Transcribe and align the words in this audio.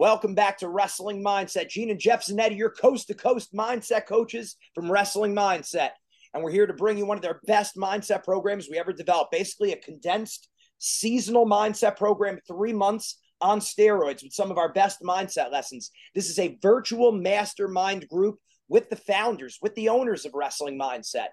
welcome 0.00 0.34
back 0.34 0.56
to 0.56 0.66
Wrestling 0.66 1.22
Mindset. 1.22 1.68
Gene 1.68 1.90
and 1.90 2.00
Jeff 2.00 2.24
Zannetti, 2.24 2.56
your 2.56 2.70
coast 2.70 3.08
to 3.08 3.14
coast 3.14 3.52
mindset 3.52 4.06
coaches 4.06 4.56
from 4.74 4.90
Wrestling 4.90 5.34
Mindset. 5.34 5.90
And 6.32 6.42
we're 6.42 6.52
here 6.52 6.66
to 6.66 6.72
bring 6.72 6.96
you 6.96 7.04
one 7.04 7.18
of 7.18 7.22
their 7.22 7.42
best 7.44 7.76
mindset 7.76 8.24
programs 8.24 8.66
we 8.66 8.78
ever 8.78 8.94
developed. 8.94 9.30
Basically, 9.30 9.74
a 9.74 9.76
condensed 9.76 10.48
seasonal 10.78 11.44
mindset 11.44 11.98
program, 11.98 12.38
three 12.48 12.72
months 12.72 13.20
on 13.42 13.60
steroids 13.60 14.22
with 14.22 14.32
some 14.32 14.50
of 14.50 14.56
our 14.56 14.72
best 14.72 15.02
mindset 15.02 15.52
lessons. 15.52 15.90
This 16.14 16.30
is 16.30 16.38
a 16.38 16.56
virtual 16.62 17.12
mastermind 17.12 18.08
group 18.08 18.38
with 18.68 18.88
the 18.88 18.96
founders, 18.96 19.58
with 19.60 19.74
the 19.74 19.90
owners 19.90 20.24
of 20.24 20.32
Wrestling 20.32 20.78
Mindset. 20.80 21.26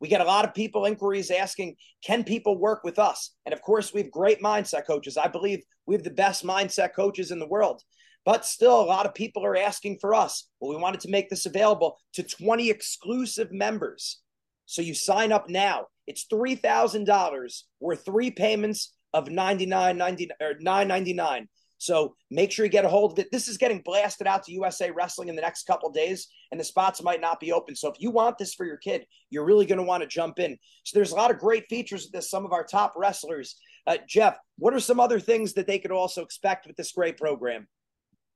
We 0.00 0.08
get 0.08 0.22
a 0.22 0.24
lot 0.24 0.46
of 0.46 0.54
people 0.54 0.86
inquiries 0.86 1.30
asking, 1.30 1.76
can 2.02 2.24
people 2.24 2.56
work 2.56 2.84
with 2.84 2.98
us? 2.98 3.34
And 3.44 3.52
of 3.52 3.60
course, 3.60 3.92
we 3.92 4.00
have 4.00 4.10
great 4.10 4.40
mindset 4.40 4.86
coaches. 4.86 5.18
I 5.18 5.28
believe 5.28 5.62
we 5.84 5.94
have 5.94 6.04
the 6.04 6.10
best 6.10 6.42
mindset 6.42 6.94
coaches 6.94 7.30
in 7.30 7.38
the 7.38 7.46
world. 7.46 7.82
But 8.24 8.46
still, 8.46 8.80
a 8.80 8.82
lot 8.82 9.06
of 9.06 9.14
people 9.14 9.44
are 9.44 9.56
asking 9.56 9.98
for 10.00 10.14
us. 10.14 10.48
Well, 10.60 10.70
we 10.70 10.80
wanted 10.80 11.00
to 11.00 11.10
make 11.10 11.28
this 11.28 11.46
available 11.46 11.98
to 12.14 12.22
20 12.22 12.70
exclusive 12.70 13.52
members. 13.52 14.20
So 14.66 14.82
you 14.82 14.94
sign 14.94 15.30
up 15.30 15.48
now. 15.48 15.86
It's 16.06 16.26
$3,000 16.26 17.62
worth 17.80 18.04
three 18.04 18.30
payments 18.30 18.94
of 19.12 19.30
99 19.30 19.96
90 19.96 20.30
or 20.40 20.54
999 20.58 21.48
so 21.84 22.16
make 22.30 22.50
sure 22.50 22.64
you 22.64 22.70
get 22.70 22.86
a 22.86 22.88
hold 22.88 23.12
of 23.12 23.18
it. 23.18 23.30
This 23.30 23.46
is 23.46 23.58
getting 23.58 23.82
blasted 23.82 24.26
out 24.26 24.44
to 24.44 24.52
usa 24.52 24.90
wrestling 24.90 25.28
in 25.28 25.36
the 25.36 25.42
next 25.42 25.66
couple 25.66 25.90
days 25.90 26.28
and 26.50 26.58
the 26.58 26.64
spots 26.64 27.02
might 27.02 27.20
not 27.20 27.40
be 27.40 27.52
open. 27.52 27.76
So 27.76 27.90
if 27.90 28.00
you 28.00 28.10
want 28.10 28.38
this 28.38 28.54
for 28.54 28.64
your 28.64 28.78
kid 28.78 29.06
you're 29.28 29.44
really 29.44 29.66
going 29.66 29.78
to 29.78 29.84
want 29.84 30.02
to 30.02 30.08
jump 30.08 30.38
in. 30.38 30.56
So 30.84 30.96
there's 30.96 31.12
a 31.12 31.16
lot 31.16 31.30
of 31.30 31.38
great 31.38 31.66
features 31.68 32.06
of 32.06 32.12
this 32.12 32.30
some 32.30 32.46
of 32.46 32.52
our 32.52 32.64
top 32.64 32.94
wrestlers. 32.96 33.56
Uh, 33.86 33.98
jeff 34.08 34.38
what 34.56 34.72
are 34.72 34.80
some 34.80 34.98
other 34.98 35.20
things 35.20 35.52
that 35.52 35.66
they 35.66 35.78
could 35.78 35.90
also 35.90 36.22
expect 36.22 36.66
with 36.66 36.76
this 36.76 36.92
great 36.92 37.18
program 37.18 37.68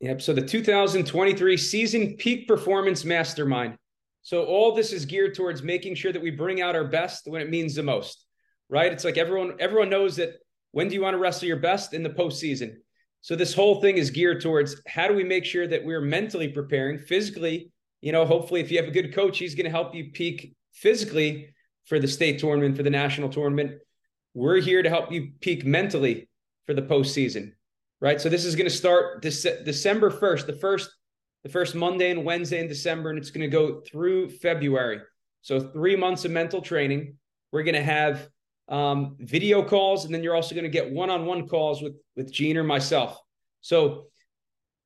yep 0.00 0.20
so 0.20 0.32
the 0.32 0.42
2023 0.42 1.56
season 1.56 2.16
peak 2.16 2.46
performance 2.46 3.04
mastermind 3.04 3.76
so 4.22 4.44
all 4.44 4.74
this 4.74 4.92
is 4.92 5.04
geared 5.04 5.34
towards 5.34 5.62
making 5.62 5.94
sure 5.94 6.12
that 6.12 6.22
we 6.22 6.30
bring 6.30 6.60
out 6.60 6.76
our 6.76 6.84
best 6.84 7.22
when 7.26 7.40
it 7.40 7.50
means 7.50 7.74
the 7.74 7.82
most 7.82 8.24
right 8.68 8.92
it's 8.92 9.04
like 9.04 9.18
everyone 9.18 9.54
everyone 9.58 9.90
knows 9.90 10.16
that 10.16 10.34
when 10.72 10.88
do 10.88 10.94
you 10.94 11.00
want 11.00 11.14
to 11.14 11.18
wrestle 11.18 11.48
your 11.48 11.58
best 11.58 11.94
in 11.94 12.02
the 12.02 12.10
postseason? 12.10 12.76
So 13.20 13.34
this 13.34 13.54
whole 13.54 13.80
thing 13.80 13.96
is 13.96 14.10
geared 14.10 14.40
towards 14.40 14.80
how 14.86 15.08
do 15.08 15.14
we 15.14 15.24
make 15.24 15.44
sure 15.44 15.66
that 15.66 15.84
we're 15.84 16.00
mentally 16.00 16.48
preparing, 16.48 16.98
physically. 16.98 17.72
You 18.00 18.12
know, 18.12 18.24
hopefully, 18.24 18.60
if 18.60 18.70
you 18.70 18.78
have 18.78 18.88
a 18.88 18.92
good 18.92 19.14
coach, 19.14 19.38
he's 19.38 19.54
going 19.54 19.64
to 19.64 19.70
help 19.70 19.94
you 19.94 20.10
peak 20.12 20.54
physically 20.72 21.48
for 21.86 21.98
the 21.98 22.06
state 22.06 22.38
tournament, 22.38 22.76
for 22.76 22.82
the 22.82 22.90
national 22.90 23.30
tournament. 23.30 23.72
We're 24.34 24.60
here 24.60 24.82
to 24.82 24.88
help 24.88 25.10
you 25.10 25.32
peak 25.40 25.64
mentally 25.64 26.28
for 26.66 26.74
the 26.74 26.82
postseason, 26.82 27.54
right? 28.00 28.20
So 28.20 28.28
this 28.28 28.44
is 28.44 28.54
going 28.54 28.68
to 28.68 28.74
start 28.74 29.22
Dece- 29.22 29.64
December 29.64 30.10
first, 30.10 30.46
the 30.46 30.52
first, 30.54 30.90
the 31.42 31.48
first 31.48 31.74
Monday 31.74 32.10
and 32.10 32.24
Wednesday 32.24 32.60
in 32.60 32.68
December, 32.68 33.10
and 33.10 33.18
it's 33.18 33.30
going 33.30 33.48
to 33.48 33.54
go 33.54 33.80
through 33.80 34.30
February. 34.30 35.00
So 35.42 35.60
three 35.60 35.96
months 35.96 36.24
of 36.24 36.30
mental 36.30 36.60
training. 36.60 37.16
We're 37.52 37.62
going 37.62 37.74
to 37.74 37.82
have 37.82 38.28
um, 38.68 39.16
video 39.18 39.62
calls, 39.62 40.04
and 40.04 40.12
then 40.12 40.22
you're 40.22 40.34
also 40.34 40.54
going 40.54 40.64
to 40.64 40.70
get 40.70 40.90
one-on-one 40.90 41.48
calls 41.48 41.82
with 41.82 41.94
with 42.16 42.32
Gene 42.32 42.56
or 42.56 42.64
myself. 42.64 43.18
So, 43.62 44.06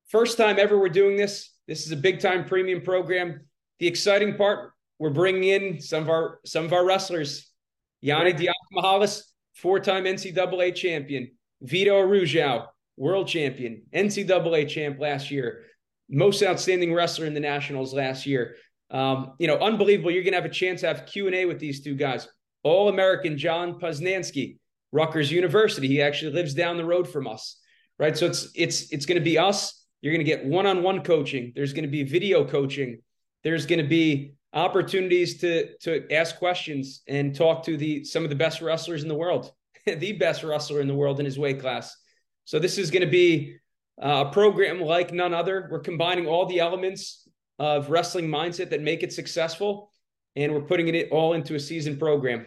first 0.09 0.39
time 0.39 0.59
ever 0.59 0.79
we're 0.79 0.89
doing 0.89 1.17
this. 1.17 1.51
This 1.67 1.87
is 1.87 1.93
a 1.93 1.97
big 1.97 2.21
time 2.21 2.45
premium 2.45 2.83
program. 2.83 3.41
The 3.81 3.89
exciting 3.89 4.37
part, 4.37 4.73
we're 4.99 5.11
bringing 5.11 5.45
in 5.45 5.81
some 5.81 6.05
of 6.05 6.11
our 6.11 6.39
some 6.47 6.65
of 6.65 6.73
our 6.73 6.85
wrestlers. 6.85 7.49
Yianni 8.05 8.37
Diakomihalis, 8.37 9.23
four-time 9.55 10.05
NCAA 10.05 10.75
champion. 10.75 11.31
Vito 11.61 12.01
Arujau, 12.01 12.67
world 12.97 13.29
champion, 13.29 13.83
NCAA 13.95 14.69
champ 14.69 14.99
last 14.99 15.31
year, 15.31 15.65
most 16.09 16.43
outstanding 16.43 16.93
wrestler 16.93 17.27
in 17.27 17.35
the 17.35 17.41
nationals 17.41 17.95
last 17.95 18.27
year. 18.27 18.57
Um, 18.91 19.33
you 19.39 19.47
know, 19.47 19.57
unbelievable. 19.57 20.11
You're 20.11 20.23
going 20.23 20.35
to 20.35 20.41
have 20.41 20.51
a 20.51 20.55
chance 20.55 20.83
to 20.83 20.89
have 20.89 21.07
Q 21.07 21.27
and 21.27 21.35
A 21.35 21.47
with 21.47 21.59
these 21.59 21.83
two 21.83 21.95
guys. 21.95 22.29
All 22.63 22.89
American 22.89 23.39
John 23.39 23.81
Poznanski, 23.81 24.59
Rutgers 24.93 25.33
University. 25.33 25.89
He 25.89 26.03
actually 26.03 26.33
lives 26.33 26.55
down 26.55 26.77
the 26.77 26.85
road 26.85 27.09
from 27.09 27.27
us, 27.27 27.59
right? 27.99 28.17
So 28.17 28.27
it's 28.27 28.51
it's 28.55 28.93
it's 28.93 29.07
going 29.07 29.19
to 29.19 29.25
be 29.25 29.39
us. 29.39 29.85
You're 30.03 30.13
going 30.13 30.25
to 30.25 30.31
get 30.31 30.45
one-on-one 30.45 31.05
coaching. 31.05 31.53
There's 31.55 31.73
going 31.73 31.85
to 31.85 31.91
be 31.91 32.03
video 32.03 32.45
coaching. 32.45 33.01
There's 33.45 33.67
going 33.67 33.81
to 33.81 33.89
be 33.89 34.35
opportunities 34.53 35.39
to 35.39 35.75
to 35.79 36.13
ask 36.13 36.37
questions 36.37 37.01
and 37.09 37.35
talk 37.35 37.65
to 37.65 37.77
the 37.77 38.05
some 38.05 38.25
of 38.25 38.31
the 38.31 38.37
best 38.37 38.61
wrestlers 38.61 39.03
in 39.03 39.09
the 39.09 39.15
world, 39.15 39.51
the 39.87 40.13
best 40.13 40.43
wrestler 40.43 40.81
in 40.81 40.89
the 40.89 40.95
world 40.95 41.19
in 41.19 41.25
his 41.25 41.39
weight 41.39 41.61
class. 41.61 41.97
So 42.45 42.59
this 42.59 42.79
is 42.79 42.91
going 42.91 43.05
to 43.05 43.11
be 43.11 43.57
uh, 44.03 44.25
a 44.27 44.33
program 44.33 44.81
like 44.81 45.13
none 45.13 45.35
other. 45.35 45.69
We're 45.71 45.81
combining 45.81 46.27
all 46.27 46.47
the 46.47 46.61
elements 46.61 47.29
of 47.59 47.91
wrestling 47.91 48.29
mindset 48.29 48.71
that 48.71 48.83
make 48.83 49.03
it 49.03 49.13
successful 49.13 49.93
and 50.37 50.53
we're 50.53 50.63
putting 50.63 50.89
it 50.89 51.11
all 51.11 51.35
into 51.35 51.55
a 51.55 51.61
season 51.61 51.99
program. 51.99 52.47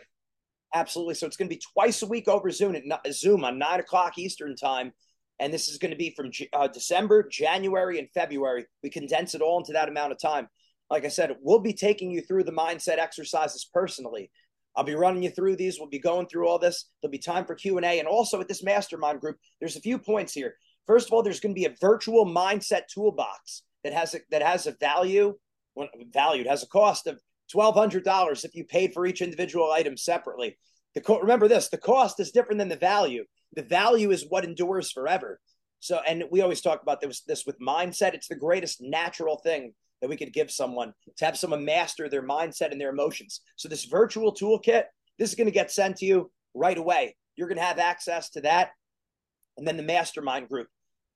Absolutely. 0.73 1.15
So 1.15 1.27
it's 1.27 1.37
going 1.37 1.49
to 1.49 1.55
be 1.55 1.61
twice 1.73 2.01
a 2.01 2.07
week 2.07 2.27
over 2.27 2.49
Zoom 2.51 2.75
at 2.75 3.13
Zoom 3.13 3.45
on 3.45 3.57
nine 3.57 3.79
o'clock 3.79 4.17
Eastern 4.17 4.55
time, 4.55 4.91
and 5.39 5.53
this 5.53 5.67
is 5.67 5.77
going 5.77 5.91
to 5.91 5.97
be 5.97 6.13
from 6.15 6.31
uh, 6.53 6.67
December, 6.67 7.27
January, 7.29 7.99
and 7.99 8.09
February. 8.13 8.65
We 8.83 8.89
condense 8.89 9.35
it 9.35 9.41
all 9.41 9.59
into 9.59 9.73
that 9.73 9.87
amount 9.87 10.11
of 10.11 10.19
time. 10.19 10.47
Like 10.89 11.05
I 11.05 11.09
said, 11.09 11.35
we'll 11.41 11.59
be 11.59 11.73
taking 11.73 12.11
you 12.11 12.21
through 12.21 12.43
the 12.43 12.51
mindset 12.51 12.99
exercises 12.99 13.69
personally. 13.73 14.31
I'll 14.75 14.83
be 14.83 14.95
running 14.95 15.23
you 15.23 15.29
through 15.29 15.55
these. 15.55 15.79
We'll 15.79 15.89
be 15.89 15.99
going 15.99 16.27
through 16.27 16.47
all 16.47 16.59
this. 16.59 16.89
There'll 17.01 17.11
be 17.11 17.17
time 17.17 17.45
for 17.45 17.55
Q 17.55 17.77
and 17.77 18.07
also 18.07 18.41
at 18.41 18.47
this 18.47 18.63
mastermind 18.63 19.21
group, 19.21 19.37
there's 19.59 19.75
a 19.75 19.81
few 19.81 19.97
points 19.97 20.33
here. 20.33 20.55
First 20.85 21.07
of 21.07 21.13
all, 21.13 21.23
there's 21.23 21.39
going 21.39 21.55
to 21.55 21.59
be 21.59 21.65
a 21.65 21.75
virtual 21.81 22.25
mindset 22.25 22.81
toolbox 22.93 23.63
that 23.83 23.93
has 23.93 24.13
a, 24.15 24.19
that 24.31 24.41
has 24.41 24.67
a 24.67 24.75
value, 24.79 25.35
well, 25.75 25.87
valued 26.11 26.47
has 26.47 26.63
a 26.63 26.67
cost 26.67 27.07
of 27.07 27.19
$1,200 27.53 28.45
if 28.45 28.55
you 28.55 28.65
paid 28.65 28.93
for 28.93 29.05
each 29.05 29.21
individual 29.21 29.71
item 29.71 29.97
separately. 29.97 30.57
The 30.93 31.01
co- 31.01 31.19
remember 31.19 31.47
this, 31.47 31.69
the 31.69 31.77
cost 31.77 32.19
is 32.19 32.31
different 32.31 32.59
than 32.59 32.69
the 32.69 32.75
value. 32.75 33.25
The 33.55 33.63
value 33.63 34.11
is 34.11 34.25
what 34.27 34.43
endures 34.43 34.91
forever. 34.91 35.39
So, 35.79 35.99
and 36.07 36.23
we 36.31 36.41
always 36.41 36.61
talk 36.61 36.81
about 36.81 37.01
this, 37.01 37.21
this 37.21 37.45
with 37.45 37.59
mindset. 37.59 38.13
It's 38.13 38.27
the 38.27 38.35
greatest 38.35 38.81
natural 38.81 39.37
thing 39.37 39.73
that 40.05 40.09
we 40.09 40.17
could 40.17 40.33
give 40.33 40.51
someone 40.51 40.93
to 41.17 41.25
have 41.25 41.35
someone 41.35 41.65
master 41.65 42.07
their 42.07 42.21
mindset 42.21 42.71
and 42.71 42.79
their 42.79 42.91
emotions. 42.91 43.41
So, 43.55 43.67
this 43.67 43.85
virtual 43.85 44.35
toolkit, 44.35 44.83
this 45.17 45.29
is 45.29 45.35
going 45.35 45.47
to 45.47 45.51
get 45.51 45.71
sent 45.71 45.97
to 45.97 46.05
you 46.05 46.31
right 46.53 46.77
away. 46.77 47.15
You're 47.35 47.47
going 47.47 47.57
to 47.57 47.63
have 47.63 47.79
access 47.79 48.29
to 48.31 48.41
that. 48.41 48.69
And 49.57 49.67
then 49.67 49.77
the 49.77 49.83
mastermind 49.83 50.47
group. 50.47 50.67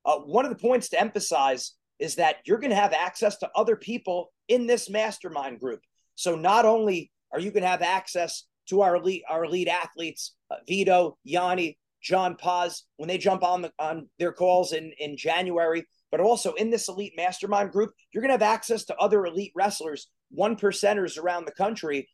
Uh, 0.04 0.16
one 0.16 0.44
of 0.44 0.50
the 0.50 0.58
points 0.58 0.88
to 0.88 1.00
emphasize 1.00 1.74
is 2.00 2.16
that 2.16 2.36
you're 2.46 2.58
going 2.58 2.70
to 2.70 2.76
have 2.76 2.92
access 2.92 3.36
to 3.38 3.50
other 3.54 3.76
people 3.76 4.32
in 4.48 4.66
this 4.66 4.90
mastermind 4.90 5.60
group. 5.60 5.80
So 6.16 6.34
not 6.34 6.64
only 6.64 7.12
are 7.32 7.38
you 7.38 7.52
going 7.52 7.62
to 7.62 7.68
have 7.68 7.82
access 7.82 8.44
to 8.70 8.80
our 8.80 8.96
elite 8.96 9.22
our 9.30 9.44
elite 9.44 9.68
athletes, 9.68 10.34
uh, 10.50 10.56
Vito, 10.66 11.16
Yianni, 11.24 11.76
John 12.02 12.34
Paz, 12.34 12.82
when 12.96 13.06
they 13.06 13.18
jump 13.18 13.44
on 13.44 13.62
the, 13.62 13.72
on 13.78 14.08
their 14.18 14.32
calls 14.32 14.72
in 14.72 14.90
in 14.98 15.16
January, 15.16 15.86
but 16.10 16.20
also 16.20 16.52
in 16.54 16.70
this 16.70 16.88
elite 16.88 17.14
mastermind 17.16 17.72
group, 17.72 17.92
you're 18.12 18.22
going 18.22 18.36
to 18.36 18.44
have 18.44 18.54
access 18.54 18.84
to 18.84 18.96
other 18.96 19.24
elite 19.26 19.52
wrestlers, 19.54 20.08
one 20.30 20.56
percenters 20.56 21.18
around 21.18 21.44
the 21.46 21.52
country 21.52 22.08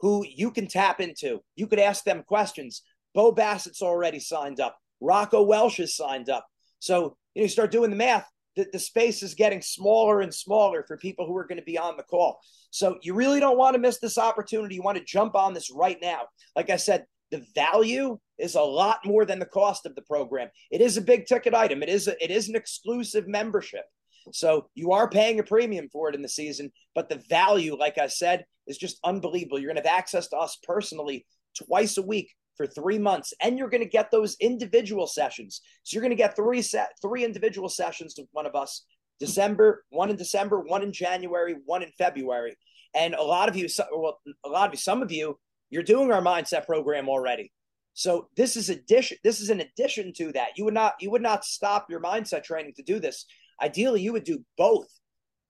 who 0.00 0.24
you 0.26 0.50
can 0.50 0.66
tap 0.66 1.00
into. 1.00 1.40
You 1.56 1.66
could 1.66 1.78
ask 1.78 2.04
them 2.04 2.22
questions. 2.22 2.82
Bo 3.14 3.32
Bassett's 3.32 3.82
already 3.82 4.20
signed 4.20 4.60
up. 4.60 4.78
Rocco 5.00 5.42
Welch 5.42 5.80
is 5.80 5.96
signed 5.96 6.28
up. 6.28 6.46
So 6.78 7.16
you, 7.34 7.42
know, 7.42 7.44
you 7.44 7.48
start 7.48 7.70
doing 7.70 7.90
the 7.90 7.96
math. 7.96 8.26
The, 8.56 8.66
the 8.72 8.78
space 8.78 9.22
is 9.22 9.34
getting 9.34 9.62
smaller 9.62 10.20
and 10.20 10.34
smaller 10.34 10.84
for 10.86 10.96
people 10.96 11.26
who 11.26 11.36
are 11.36 11.46
going 11.46 11.58
to 11.58 11.64
be 11.64 11.78
on 11.78 11.96
the 11.96 12.02
call. 12.02 12.40
So 12.70 12.98
you 13.02 13.14
really 13.14 13.40
don't 13.40 13.58
want 13.58 13.74
to 13.74 13.80
miss 13.80 13.98
this 13.98 14.18
opportunity. 14.18 14.74
You 14.74 14.82
want 14.82 14.98
to 14.98 15.04
jump 15.04 15.34
on 15.34 15.54
this 15.54 15.70
right 15.70 15.98
now. 16.00 16.22
Like 16.56 16.70
I 16.70 16.76
said, 16.76 17.06
the 17.30 17.44
value 17.54 18.18
is 18.38 18.54
a 18.54 18.62
lot 18.62 19.00
more 19.04 19.24
than 19.24 19.38
the 19.38 19.46
cost 19.46 19.86
of 19.86 19.94
the 19.94 20.02
program. 20.02 20.48
It 20.70 20.80
is 20.80 20.96
a 20.96 21.02
big 21.02 21.26
ticket 21.26 21.54
item. 21.54 21.82
It 21.82 21.88
is 21.88 22.08
a, 22.08 22.22
it 22.22 22.30
is 22.30 22.48
an 22.48 22.56
exclusive 22.56 23.28
membership. 23.28 23.84
So 24.32 24.68
you 24.74 24.92
are 24.92 25.08
paying 25.08 25.40
a 25.40 25.44
premium 25.44 25.88
for 25.90 26.08
it 26.08 26.14
in 26.14 26.22
the 26.22 26.28
season, 26.28 26.70
but 26.94 27.08
the 27.08 27.22
value, 27.28 27.76
like 27.76 27.98
I 27.98 28.06
said, 28.06 28.44
is 28.66 28.78
just 28.78 28.98
unbelievable. 29.04 29.58
You're 29.58 29.72
going 29.72 29.82
to 29.82 29.88
have 29.88 29.98
access 29.98 30.28
to 30.28 30.36
us 30.36 30.58
personally 30.62 31.26
twice 31.56 31.96
a 31.96 32.02
week 32.02 32.34
for 32.56 32.66
three 32.66 32.98
months, 32.98 33.32
and 33.42 33.56
you're 33.56 33.70
going 33.70 33.82
to 33.82 33.88
get 33.88 34.10
those 34.10 34.36
individual 34.40 35.06
sessions. 35.06 35.62
So 35.82 35.94
you're 35.94 36.02
going 36.02 36.10
to 36.10 36.16
get 36.16 36.36
three 36.36 36.62
set 36.62 36.90
three 37.00 37.24
individual 37.24 37.68
sessions 37.68 38.14
with 38.18 38.28
one 38.32 38.46
of 38.46 38.54
us. 38.54 38.84
December, 39.18 39.84
one 39.90 40.10
in 40.10 40.16
December, 40.16 40.60
one 40.60 40.82
in 40.82 40.92
January, 40.92 41.56
one 41.66 41.82
in 41.82 41.90
February. 41.98 42.56
And 42.94 43.14
a 43.14 43.22
lot 43.22 43.48
of 43.48 43.56
you, 43.56 43.68
well, 43.94 44.18
a 44.44 44.48
lot 44.48 44.68
of 44.68 44.74
you, 44.74 44.78
some 44.78 45.02
of 45.02 45.12
you, 45.12 45.38
you're 45.70 45.82
doing 45.82 46.12
our 46.12 46.22
mindset 46.22 46.66
program 46.66 47.08
already. 47.08 47.52
So 47.94 48.28
this 48.36 48.56
is 48.56 48.70
addition. 48.70 49.18
This 49.24 49.40
is 49.40 49.50
an 49.50 49.60
addition 49.60 50.12
to 50.14 50.32
that. 50.32 50.50
You 50.56 50.64
would 50.64 50.74
not, 50.74 50.94
you 51.00 51.10
would 51.10 51.22
not 51.22 51.44
stop 51.44 51.86
your 51.90 52.00
mindset 52.00 52.44
training 52.44 52.74
to 52.76 52.82
do 52.82 53.00
this. 53.00 53.26
Ideally, 53.62 54.00
you 54.00 54.12
would 54.12 54.24
do 54.24 54.44
both, 54.56 54.88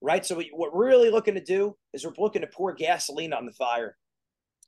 right? 0.00 0.24
So 0.24 0.40
what 0.52 0.74
we're 0.74 0.88
really 0.88 1.10
looking 1.10 1.34
to 1.34 1.44
do 1.44 1.76
is 1.92 2.04
we're 2.04 2.12
looking 2.18 2.42
to 2.42 2.48
pour 2.48 2.74
gasoline 2.74 3.32
on 3.32 3.46
the 3.46 3.52
fire. 3.52 3.96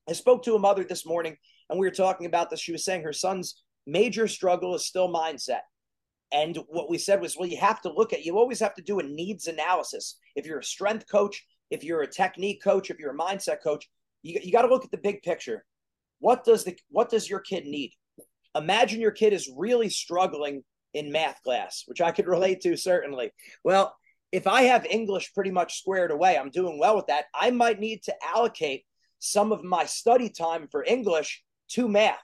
I 0.09 0.13
spoke 0.13 0.43
to 0.45 0.55
a 0.55 0.59
mother 0.59 0.85
this 0.85 1.07
morning, 1.07 1.37
and 1.71 1.79
we 1.79 1.87
were 1.87 1.95
talking 1.95 2.27
about 2.27 2.51
this. 2.51 2.61
She 2.61 2.73
was 2.73 2.85
saying 2.85 3.03
her 3.03 3.13
son's 3.13 3.63
major 3.87 4.29
struggle 4.29 4.75
is 4.75 4.87
still 4.87 5.13
mindset. 5.13 5.61
And 6.33 6.59
what 6.69 6.89
we 6.89 6.99
said 6.99 7.21
was, 7.21 7.37
well, 7.37 7.49
you 7.49 7.59
have 7.59 7.81
to 7.83 7.93
look 7.93 8.13
at, 8.13 8.25
you 8.25 8.39
always 8.39 8.61
have 8.61 8.75
to 8.75 8.83
do 8.83 9.01
a 9.01 9.03
needs 9.03 9.49
analysis. 9.49 10.17
If 10.35 10.47
you're 10.47 10.61
a 10.61 10.65
strength 10.65 11.07
coach, 11.11 11.45
if 11.71 11.85
you're 11.85 12.03
a 12.03 12.11
technique 12.11 12.63
coach, 12.63 12.91
if 12.91 12.99
you're 12.99 13.15
a 13.15 13.19
mindset 13.19 13.63
coach, 13.63 13.89
you, 14.23 14.41
you 14.43 14.53
got 14.53 14.63
to 14.63 14.69
look 14.69 14.85
at 14.85 14.91
the 14.91 14.99
big 14.99 15.23
picture. 15.23 15.65
What 16.19 16.45
does 16.45 16.65
the 16.65 16.77
what 16.91 17.11
does 17.11 17.29
your 17.29 17.41
kid 17.41 17.65
need? 17.65 17.93
Imagine 18.55 19.01
your 19.01 19.11
kid 19.11 19.33
is 19.33 19.51
really 19.57 19.89
struggling 19.89 20.63
in 20.95 21.11
math 21.11 21.43
class, 21.43 21.85
which 21.87 22.01
I 22.01 22.13
could 22.13 22.27
relate 22.29 22.61
to 22.63 22.77
certainly. 22.77 23.33
Well, 23.65 23.95
if 24.31 24.47
I 24.47 24.63
have 24.63 24.87
English 24.87 25.35
pretty 25.35 25.51
much 25.51 25.79
squared 25.79 26.11
away, 26.11 26.39
I'm 26.39 26.51
doing 26.51 26.79
well 26.79 26.97
with 26.97 27.07
that. 27.07 27.27
I 27.35 27.51
might 27.51 27.81
need 27.81 28.03
to 28.05 28.15
allocate 28.25 28.85
some 29.19 29.53
of 29.53 29.63
my 29.63 29.85
study 29.85 30.31
time 30.31 30.69
for 30.71 30.83
English 30.85 31.43
to 31.73 31.87
math. 31.87 32.19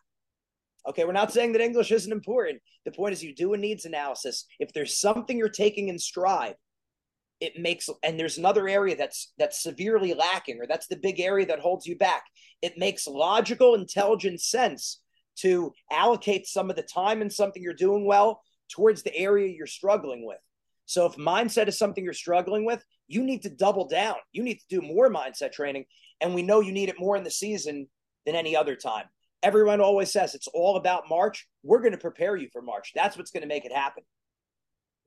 Okay, 0.89 1.05
we're 1.05 1.13
not 1.13 1.33
saying 1.33 1.53
that 1.53 1.61
English 1.61 1.93
isn't 1.93 2.11
important. 2.11 2.63
The 2.85 2.93
point 2.93 3.13
is, 3.13 3.23
you 3.23 3.35
do 3.35 3.53
a 3.53 3.59
needs 3.59 3.85
analysis. 3.85 4.47
If 4.59 4.73
there's 4.73 4.99
something 4.99 5.37
you're 5.37 5.51
taking 5.51 5.89
in 5.89 5.99
stride, 5.99 6.55
it 7.41 7.53
makes 7.59 7.89
and 8.03 8.19
there's 8.19 8.39
another 8.39 8.69
area 8.69 8.97
that's 8.97 9.33
that's 9.39 9.63
severely 9.63 10.13
lacking 10.15 10.61
or 10.61 10.67
that's 10.67 10.89
the 10.89 10.97
big 10.97 11.21
area 11.21 11.47
that 11.47 11.61
holds 11.61 11.87
you 11.87 11.97
back 11.97 12.25
it 12.63 12.77
makes 12.77 13.07
logical 13.07 13.75
intelligent 13.75 14.41
sense 14.41 15.01
to 15.39 15.73
allocate 15.91 16.47
some 16.47 16.69
of 16.69 16.77
the 16.77 16.83
time 16.83 17.23
and 17.23 17.33
something 17.33 17.63
you're 17.63 17.73
doing 17.73 18.05
well 18.05 18.43
towards 18.69 19.03
the 19.03 19.17
area 19.17 19.55
you're 19.55 19.67
struggling 19.67 20.27
with. 20.27 20.39
So 20.87 21.07
if 21.07 21.15
mindset 21.15 21.69
is 21.69 21.79
something 21.79 22.03
you're 22.03 22.13
struggling 22.13 22.65
with, 22.65 22.85
you 23.07 23.23
need 23.23 23.43
to 23.43 23.51
double 23.51 23.87
down. 23.87 24.17
You 24.33 24.43
need 24.43 24.59
to 24.59 24.67
do 24.69 24.81
more 24.81 25.11
mindset 25.11 25.53
training. 25.53 25.85
And 26.21 26.35
we 26.35 26.43
know 26.43 26.61
you 26.61 26.73
need 26.73 26.89
it 26.89 26.99
more 26.99 27.17
in 27.17 27.25
the 27.25 27.31
season 27.31 27.89
than 28.27 28.35
any 28.35 28.57
other 28.57 28.75
time. 28.75 29.05
Everyone 29.43 29.81
always 29.81 30.11
says 30.11 30.35
it's 30.35 30.49
all 30.49 30.77
about 30.77 31.09
March. 31.09 31.47
We're 31.63 31.81
going 31.81 31.93
to 31.93 31.99
prepare 31.99 32.37
you 32.37 32.49
for 32.53 32.61
March. 32.61 32.93
That's 32.95 33.17
what's 33.17 33.31
going 33.31 33.43
to 33.43 33.49
make 33.49 33.65
it 33.65 33.73
happen. 33.73 34.03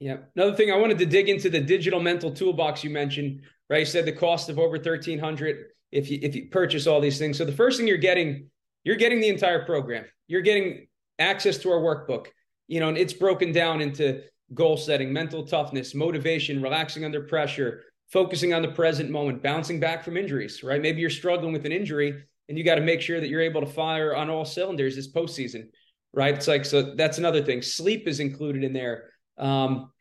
Yeah. 0.02 0.18
Another 0.36 0.56
thing 0.56 0.72
I 0.72 0.78
wanted 0.78 0.98
to 1.00 1.06
dig 1.06 1.30
into 1.30 1.50
the 1.50 1.62
digital 1.62 2.00
mental 2.00 2.32
toolbox 2.32 2.84
you 2.84 2.90
mentioned, 2.90 3.42
right? 3.70 3.80
You 3.80 3.86
said 3.86 4.06
the 4.06 4.12
cost 4.12 4.50
of 4.50 4.60
over 4.60 4.72
1300 4.72 5.68
if 5.92 6.10
you 6.10 6.20
if 6.22 6.36
you 6.36 6.50
purchase 6.50 6.88
all 6.88 7.00
these 7.00 7.18
things. 7.18 7.38
So 7.38 7.46
the 7.46 7.52
first 7.52 7.78
thing 7.78 7.88
you're 7.88 7.98
getting, 7.98 8.50
you're 8.84 8.98
getting 8.98 9.22
the 9.22 9.30
entire 9.30 9.64
program. 9.64 10.06
You're 10.28 10.42
getting 10.42 10.88
access 11.20 11.58
to 11.60 11.72
our 11.72 11.80
workbook 11.80 12.28
you 12.72 12.80
know, 12.80 12.88
and 12.88 12.98
it's 12.98 13.12
broken 13.12 13.52
down 13.52 13.82
into 13.82 14.22
goal 14.54 14.78
setting, 14.78 15.12
mental 15.12 15.46
toughness, 15.46 15.94
motivation, 15.94 16.62
relaxing 16.62 17.04
under 17.04 17.22
pressure, 17.22 17.84
focusing 18.14 18.54
on 18.54 18.62
the 18.62 18.70
present 18.70 19.10
moment, 19.10 19.44
bouncing 19.44 19.78
back 19.78 20.06
from 20.06 20.16
injuries, 20.16 20.64
right? 20.64 20.82
Maybe 20.82 21.02
you're 21.02 21.10
struggling 21.10 21.52
with 21.52 21.66
an 21.66 21.74
injury 21.74 22.24
and 22.48 22.58
you 22.58 22.64
got 22.64 22.76
to 22.76 22.82
make 22.82 23.02
sure 23.02 23.20
that 23.20 23.28
you're 23.28 23.42
able 23.42 23.60
to 23.60 23.68
fire 23.68 24.16
on 24.16 24.30
all 24.30 24.46
cylinders 24.46 24.96
this 24.96 25.12
postseason, 25.12 25.68
right? 26.14 26.34
It's 26.34 26.48
like, 26.48 26.64
so 26.64 26.96
that's 26.96 27.18
another 27.18 27.44
thing. 27.44 27.62
Sleep 27.62 28.08
is 28.08 28.22
included 28.22 28.64
in 28.64 28.72
there. 28.72 29.10
Um, 29.38 29.92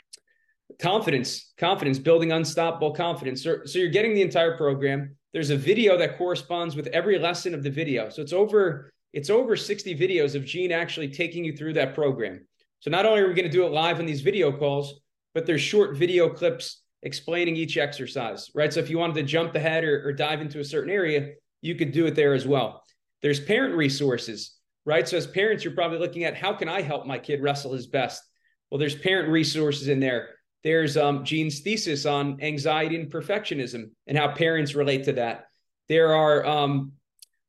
confidence, 0.81 1.53
confidence, 1.59 1.99
building 1.99 2.33
unstoppable 2.33 2.93
confidence. 2.93 3.43
So, 3.43 3.65
so 3.65 3.79
you're 3.79 3.89
getting 3.89 4.15
the 4.15 4.23
entire 4.23 4.57
program. 4.57 5.17
There's 5.33 5.51
a 5.51 5.57
video 5.57 5.97
that 5.99 6.19
corresponds 6.19 6.75
with 6.75 6.89
every 6.89 7.19
lesson 7.19 7.55
of 7.55 7.63
the 7.63 7.71
video. 7.71 8.09
So 8.09 8.23
it's 8.23 8.33
over, 8.33 8.91
it's 9.13 9.31
over 9.31 9.57
60 9.57 9.97
videos 9.97 10.35
of 10.35 10.45
Gene 10.45 10.73
actually 10.73 11.09
taking 11.09 11.45
you 11.45 11.57
through 11.57 11.75
that 11.75 11.95
program. 11.95 12.47
So 12.81 12.91
not 12.91 13.07
only 13.07 13.21
are 13.21 13.29
we 13.29 13.35
going 13.35 13.45
to 13.45 13.53
do 13.53 13.67
it 13.67 13.73
live 13.73 14.01
on 14.01 14.07
these 14.07 14.23
video 14.23 14.51
calls, 14.51 15.01
but 15.35 15.47
there's 15.47 15.61
short 15.61 15.97
video 15.97 16.29
clips 16.29 16.83
explaining 17.03 17.57
each 17.57 17.77
exercise, 17.77 18.51
right? 18.55 18.73
So 18.73 18.81
if 18.81 18.91
you 18.91 18.99
wanted 18.99 19.15
to 19.17 19.23
jump 19.23 19.55
ahead 19.55 19.85
or, 19.85 20.07
or 20.07 20.13
dive 20.13 20.41
into 20.41 20.61
a 20.61 20.65
certain 20.65 20.91
area, 20.91 21.33
you 21.63 21.75
could 21.75 21.93
do 21.93 22.07
it 22.07 22.15
there 22.15 22.35
as 22.35 22.47
well. 22.47 22.83
There's 23.23 23.41
parent 23.41 23.75
resources, 23.75 24.57
right? 24.87 25.07
So 25.07 25.17
as 25.17 25.27
parents, 25.27 25.63
you're 25.63 25.75
probably 25.75 25.99
looking 25.99 26.25
at 26.25 26.37
how 26.37 26.55
can 26.55 26.69
I 26.69 26.81
help 26.81 27.07
my 27.07 27.19
kid 27.19 27.43
wrestle 27.43 27.75
his 27.75 27.87
best? 27.87 28.23
Well, 28.71 28.79
there's 28.79 28.95
parent 28.95 29.29
resources 29.29 29.89
in 29.89 30.01
there. 30.01 30.31
There's 30.63 30.97
um, 30.97 31.25
Gene's 31.25 31.61
thesis 31.61 32.07
on 32.07 32.41
anxiety 32.41 32.97
and 32.97 33.11
perfectionism 33.11 33.91
and 34.07 34.17
how 34.17 34.33
parents 34.33 34.75
relate 34.75 35.05
to 35.05 35.13
that. 35.15 35.47
There 35.89 36.15
are 36.15 36.47
um, 36.47 36.93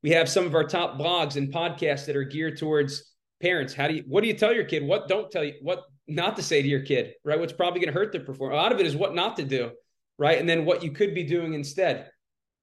we 0.02 0.10
have 0.10 0.28
some 0.28 0.46
of 0.46 0.54
our 0.54 0.64
top 0.64 0.98
blogs 0.98 1.36
and 1.36 1.52
podcasts 1.52 2.06
that 2.06 2.16
are 2.16 2.24
geared 2.24 2.58
towards 2.58 3.12
parents. 3.40 3.74
How 3.74 3.88
do 3.88 3.94
you 3.94 4.04
what 4.06 4.22
do 4.22 4.28
you 4.28 4.34
tell 4.34 4.52
your 4.52 4.64
kid? 4.64 4.84
What 4.84 5.08
don't 5.08 5.30
tell 5.30 5.44
you 5.44 5.54
what 5.60 5.84
not 6.08 6.36
to 6.36 6.42
say 6.42 6.62
to 6.62 6.68
your 6.68 6.80
kid 6.80 7.14
right? 7.24 7.38
What's 7.38 7.52
probably 7.52 7.80
going 7.80 7.92
to 7.92 7.98
hurt 7.98 8.12
their 8.12 8.22
performance 8.24 8.58
a 8.58 8.62
lot 8.62 8.72
of 8.72 8.80
it 8.80 8.86
is 8.86 8.96
what 8.96 9.14
not 9.14 9.36
to 9.36 9.44
do 9.44 9.70
right? 10.18 10.38
And 10.38 10.48
then 10.48 10.64
what 10.64 10.82
you 10.82 10.90
could 10.90 11.14
be 11.14 11.24
doing 11.24 11.54
instead 11.54 12.10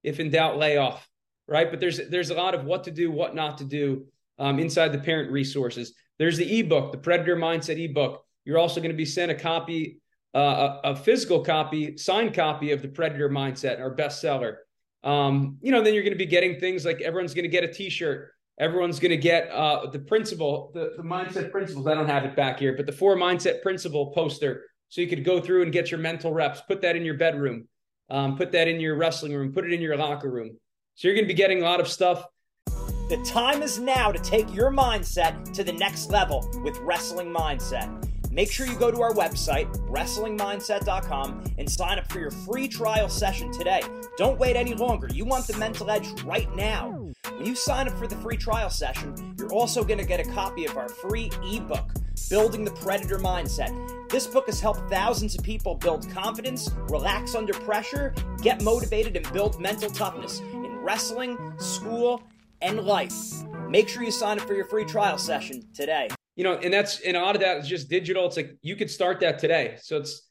if 0.02 0.20
in 0.20 0.30
doubt 0.30 0.58
lay 0.58 0.76
off 0.76 1.08
right? 1.46 1.70
But 1.70 1.80
there's 1.80 2.08
there's 2.08 2.30
a 2.30 2.34
lot 2.34 2.54
of 2.54 2.64
what 2.64 2.84
to 2.84 2.90
do 2.90 3.10
what 3.10 3.34
not 3.34 3.58
to 3.58 3.64
do 3.64 4.06
um, 4.38 4.58
inside 4.58 4.88
the 4.92 4.98
parent 4.98 5.30
resources. 5.30 5.94
There's 6.18 6.36
the 6.36 6.60
ebook 6.60 6.92
the 6.92 6.98
predator 6.98 7.36
mindset 7.36 7.82
ebook 7.82 8.24
you're 8.44 8.58
also 8.58 8.80
going 8.80 8.90
to 8.90 8.96
be 8.96 9.04
sent 9.04 9.30
a 9.30 9.34
copy 9.34 9.98
uh, 10.34 10.78
a, 10.84 10.90
a, 10.90 10.96
physical 10.96 11.42
copy 11.44 11.96
signed 11.96 12.32
copy 12.32 12.70
of 12.70 12.82
the 12.82 12.88
predator 12.88 13.28
mindset 13.28 13.80
our 13.80 13.94
bestseller 13.94 14.56
um, 15.02 15.56
you 15.60 15.72
know 15.72 15.82
then 15.82 15.94
you're 15.94 16.04
going 16.04 16.12
to 16.12 16.18
be 16.18 16.26
getting 16.26 16.58
things 16.58 16.84
like 16.84 17.00
everyone's 17.00 17.34
going 17.34 17.44
to 17.44 17.48
get 17.48 17.64
a 17.64 17.72
t-shirt 17.72 18.30
Everyone's 18.60 19.00
going 19.00 19.10
to 19.10 19.16
get 19.16 19.48
uh, 19.48 19.86
the 19.86 19.98
principle, 19.98 20.70
the, 20.74 20.92
the 20.94 21.02
mindset 21.02 21.50
principles. 21.50 21.86
I 21.86 21.94
don't 21.94 22.08
have 22.08 22.26
it 22.26 22.36
back 22.36 22.58
here, 22.58 22.76
but 22.76 22.84
the 22.84 22.92
four 22.92 23.16
mindset 23.16 23.62
principle 23.62 24.12
poster. 24.12 24.66
So 24.90 25.00
you 25.00 25.06
could 25.06 25.24
go 25.24 25.40
through 25.40 25.62
and 25.62 25.72
get 25.72 25.90
your 25.90 25.98
mental 25.98 26.30
reps, 26.30 26.60
put 26.60 26.82
that 26.82 26.94
in 26.94 27.02
your 27.02 27.14
bedroom, 27.14 27.68
um, 28.10 28.36
put 28.36 28.52
that 28.52 28.68
in 28.68 28.78
your 28.78 28.96
wrestling 28.96 29.32
room, 29.34 29.54
put 29.54 29.64
it 29.64 29.72
in 29.72 29.80
your 29.80 29.96
locker 29.96 30.30
room. 30.30 30.58
So 30.94 31.08
you're 31.08 31.14
going 31.14 31.24
to 31.24 31.32
be 31.32 31.36
getting 31.36 31.62
a 31.62 31.64
lot 31.64 31.80
of 31.80 31.88
stuff. 31.88 32.26
The 32.66 33.24
time 33.24 33.62
is 33.62 33.78
now 33.78 34.12
to 34.12 34.18
take 34.18 34.54
your 34.54 34.70
mindset 34.70 35.54
to 35.54 35.64
the 35.64 35.72
next 35.72 36.10
level 36.10 36.46
with 36.62 36.76
Wrestling 36.80 37.32
Mindset. 37.32 38.09
Make 38.32 38.52
sure 38.52 38.64
you 38.64 38.76
go 38.76 38.92
to 38.92 39.02
our 39.02 39.12
website, 39.12 39.66
wrestlingmindset.com, 39.88 41.44
and 41.58 41.68
sign 41.68 41.98
up 41.98 42.10
for 42.12 42.20
your 42.20 42.30
free 42.30 42.68
trial 42.68 43.08
session 43.08 43.50
today. 43.50 43.82
Don't 44.16 44.38
wait 44.38 44.54
any 44.54 44.72
longer. 44.72 45.08
You 45.12 45.24
want 45.24 45.48
the 45.48 45.56
mental 45.56 45.90
edge 45.90 46.08
right 46.22 46.54
now. 46.54 46.90
When 47.34 47.44
you 47.44 47.56
sign 47.56 47.88
up 47.88 47.98
for 47.98 48.06
the 48.06 48.14
free 48.16 48.36
trial 48.36 48.70
session, 48.70 49.34
you're 49.36 49.52
also 49.52 49.82
going 49.82 49.98
to 49.98 50.04
get 50.04 50.20
a 50.20 50.30
copy 50.30 50.64
of 50.64 50.76
our 50.76 50.88
free 50.88 51.32
ebook, 51.42 51.90
Building 52.28 52.64
the 52.64 52.70
Predator 52.70 53.18
Mindset. 53.18 54.08
This 54.10 54.28
book 54.28 54.46
has 54.46 54.60
helped 54.60 54.88
thousands 54.88 55.34
of 55.34 55.42
people 55.42 55.74
build 55.74 56.08
confidence, 56.10 56.70
relax 56.88 57.34
under 57.34 57.52
pressure, 57.52 58.14
get 58.42 58.62
motivated, 58.62 59.16
and 59.16 59.32
build 59.32 59.60
mental 59.60 59.90
toughness 59.90 60.38
in 60.38 60.76
wrestling, 60.76 61.36
school, 61.58 62.22
and 62.62 62.78
life. 62.82 63.42
Make 63.68 63.88
sure 63.88 64.04
you 64.04 64.12
sign 64.12 64.38
up 64.38 64.46
for 64.46 64.54
your 64.54 64.66
free 64.66 64.84
trial 64.84 65.18
session 65.18 65.66
today 65.74 66.10
you 66.40 66.44
know, 66.44 66.54
and 66.54 66.72
that's 66.72 67.00
and 67.00 67.18
a 67.18 67.20
lot 67.20 67.34
of 67.34 67.42
that 67.42 67.58
is 67.58 67.68
just 67.68 67.90
digital. 67.90 68.24
It's 68.24 68.38
like 68.38 68.56
you 68.62 68.74
could 68.74 68.90
start 68.90 69.20
that 69.20 69.38
today. 69.38 69.76
So 69.82 69.98
it's 69.98 70.26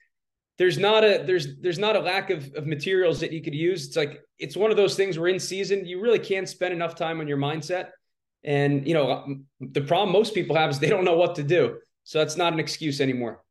there's 0.58 0.80
not 0.80 1.04
a 1.04 1.24
there's 1.24 1.60
there's 1.62 1.78
not 1.78 1.96
a 1.96 2.00
lack 2.00 2.32
of, 2.32 2.52
of 2.56 2.66
materials 2.66 3.20
that 3.20 3.32
you 3.32 3.44
could 3.44 3.54
use. 3.54 3.86
It's 3.86 3.96
like 3.96 4.20
it's 4.40 4.58
one 4.58 4.72
of 4.72 4.78
those 4.78 4.96
things 4.96 5.20
where 5.20 5.30
in 5.30 5.40
season 5.40 5.86
you 5.86 6.02
really 6.02 6.18
can't 6.18 6.50
spend 6.50 6.74
enough 6.74 6.96
time 6.96 7.20
on 7.20 7.28
your 7.28 7.38
mindset. 7.38 7.90
And 8.44 8.88
you 8.88 8.96
know 8.96 9.12
um, 9.12 9.44
the 9.60 9.82
problem 9.82 10.12
most 10.12 10.34
people 10.34 10.56
have 10.56 10.72
is 10.72 10.80
they 10.80 10.90
don't 10.90 11.06
know 11.06 11.16
what 11.16 11.36
to 11.36 11.44
do. 11.44 11.78
So 12.06 12.18
that's 12.18 12.38
not 12.38 12.54
an 12.54 12.60
excuse 12.60 13.02
anymore. 13.02 13.44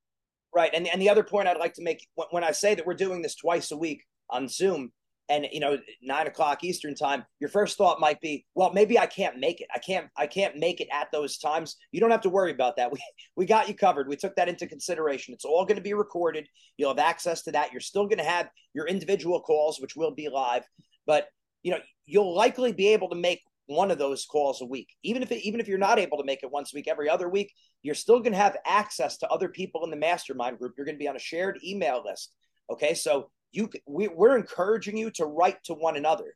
Right. 0.53 0.73
And 0.75 0.88
and 0.88 1.00
the 1.00 1.11
other 1.11 1.23
point 1.23 1.47
I'd 1.47 1.59
like 1.59 1.75
to 1.75 1.83
make 1.85 2.09
when 2.33 2.43
I 2.43 2.50
say 2.50 2.75
that 2.75 2.85
we're 2.85 2.95
doing 2.95 3.23
this 3.23 3.37
twice 3.37 3.71
a 3.71 3.77
week 3.77 4.03
on 4.31 4.49
Zoom, 4.49 4.91
and 5.28 5.47
you 5.52 5.61
know 5.61 5.78
nine 6.02 6.26
o'clock 6.26 6.64
eastern 6.64 6.94
time 6.94 7.25
your 7.40 7.50
first 7.50 7.76
thought 7.76 8.00
might 8.00 8.20
be 8.20 8.44
well 8.54 8.73
maybe 8.73 8.99
i 8.99 9.06
can't 9.06 9.38
make 9.38 9.61
it. 9.61 9.68
I 9.75 9.78
can't 9.78 10.08
i 10.16 10.26
can't 10.26 10.56
make 10.56 10.80
it 10.80 10.88
at 10.92 11.11
those 11.12 11.38
times. 11.38 11.76
You 11.92 12.00
don't 12.00 12.11
have 12.11 12.23
to 12.23 12.30
worry 12.30 12.50
about 12.52 12.76
that. 12.76 12.90
We 12.99 13.00
we 13.37 13.47
got 13.47 13.68
you 13.68 13.75
covered. 13.75 14.08
We 14.08 14.16
took 14.16 14.35
that 14.37 14.49
into 14.49 14.66
consideration. 14.66 15.35
It's 15.35 15.44
all 15.44 15.64
going 15.64 15.76
to 15.76 15.82
be 15.82 15.94
recorded. 15.94 16.49
You'll 16.76 16.90
have 16.90 16.99
access 16.99 17.42
to 17.42 17.52
that. 17.52 17.73
You're 17.73 17.80
still 17.80 18.06
going 18.06 18.18
to 18.18 18.25
have 18.25 18.49
your 18.75 18.87
individual 18.87 19.40
calls 19.40 19.80
which 19.80 19.97
will 19.97 20.14
be 20.14 20.28
live. 20.28 20.64
But 21.06 21.28
you 21.62 21.73
know 21.73 21.80
you'll 22.06 22.35
likely 22.35 22.73
be 22.73 22.88
able 22.88 23.11
to 23.11 23.16
make 23.16 23.42
one 23.66 23.90
of 23.90 23.99
those 23.99 24.25
calls 24.25 24.62
a 24.62 24.64
week. 24.64 24.88
Even 25.02 25.23
if 25.23 25.30
it, 25.30 25.44
even 25.47 25.61
if 25.61 25.68
you're 25.68 25.78
not 25.78 25.99
able 25.99 26.16
to 26.18 26.25
make 26.25 26.42
it 26.42 26.50
once 26.50 26.73
a 26.73 26.76
week 26.76 26.88
every 26.88 27.08
other 27.08 27.28
week 27.28 27.52
you're 27.82 27.94
still 27.94 28.20
going 28.20 28.32
to 28.32 28.38
have 28.38 28.56
access 28.66 29.18
to 29.18 29.28
other 29.28 29.49
people 29.49 29.85
in 29.85 29.90
the 29.90 29.97
mastermind 29.97 30.58
group. 30.58 30.75
You're 30.76 30.87
going 30.87 30.97
to 30.97 31.02
be 31.02 31.08
on 31.08 31.16
a 31.16 31.20
shared 31.20 31.58
email 31.64 32.02
list. 32.04 32.32
Okay? 32.70 32.94
So 32.94 33.30
you 33.52 33.71
we, 33.87 34.09
we're 34.09 34.37
encouraging 34.37 34.97
you 34.97 35.11
to 35.12 35.26
write 35.26 35.62
to 35.64 35.75
one 35.75 35.97
another. 35.97 36.35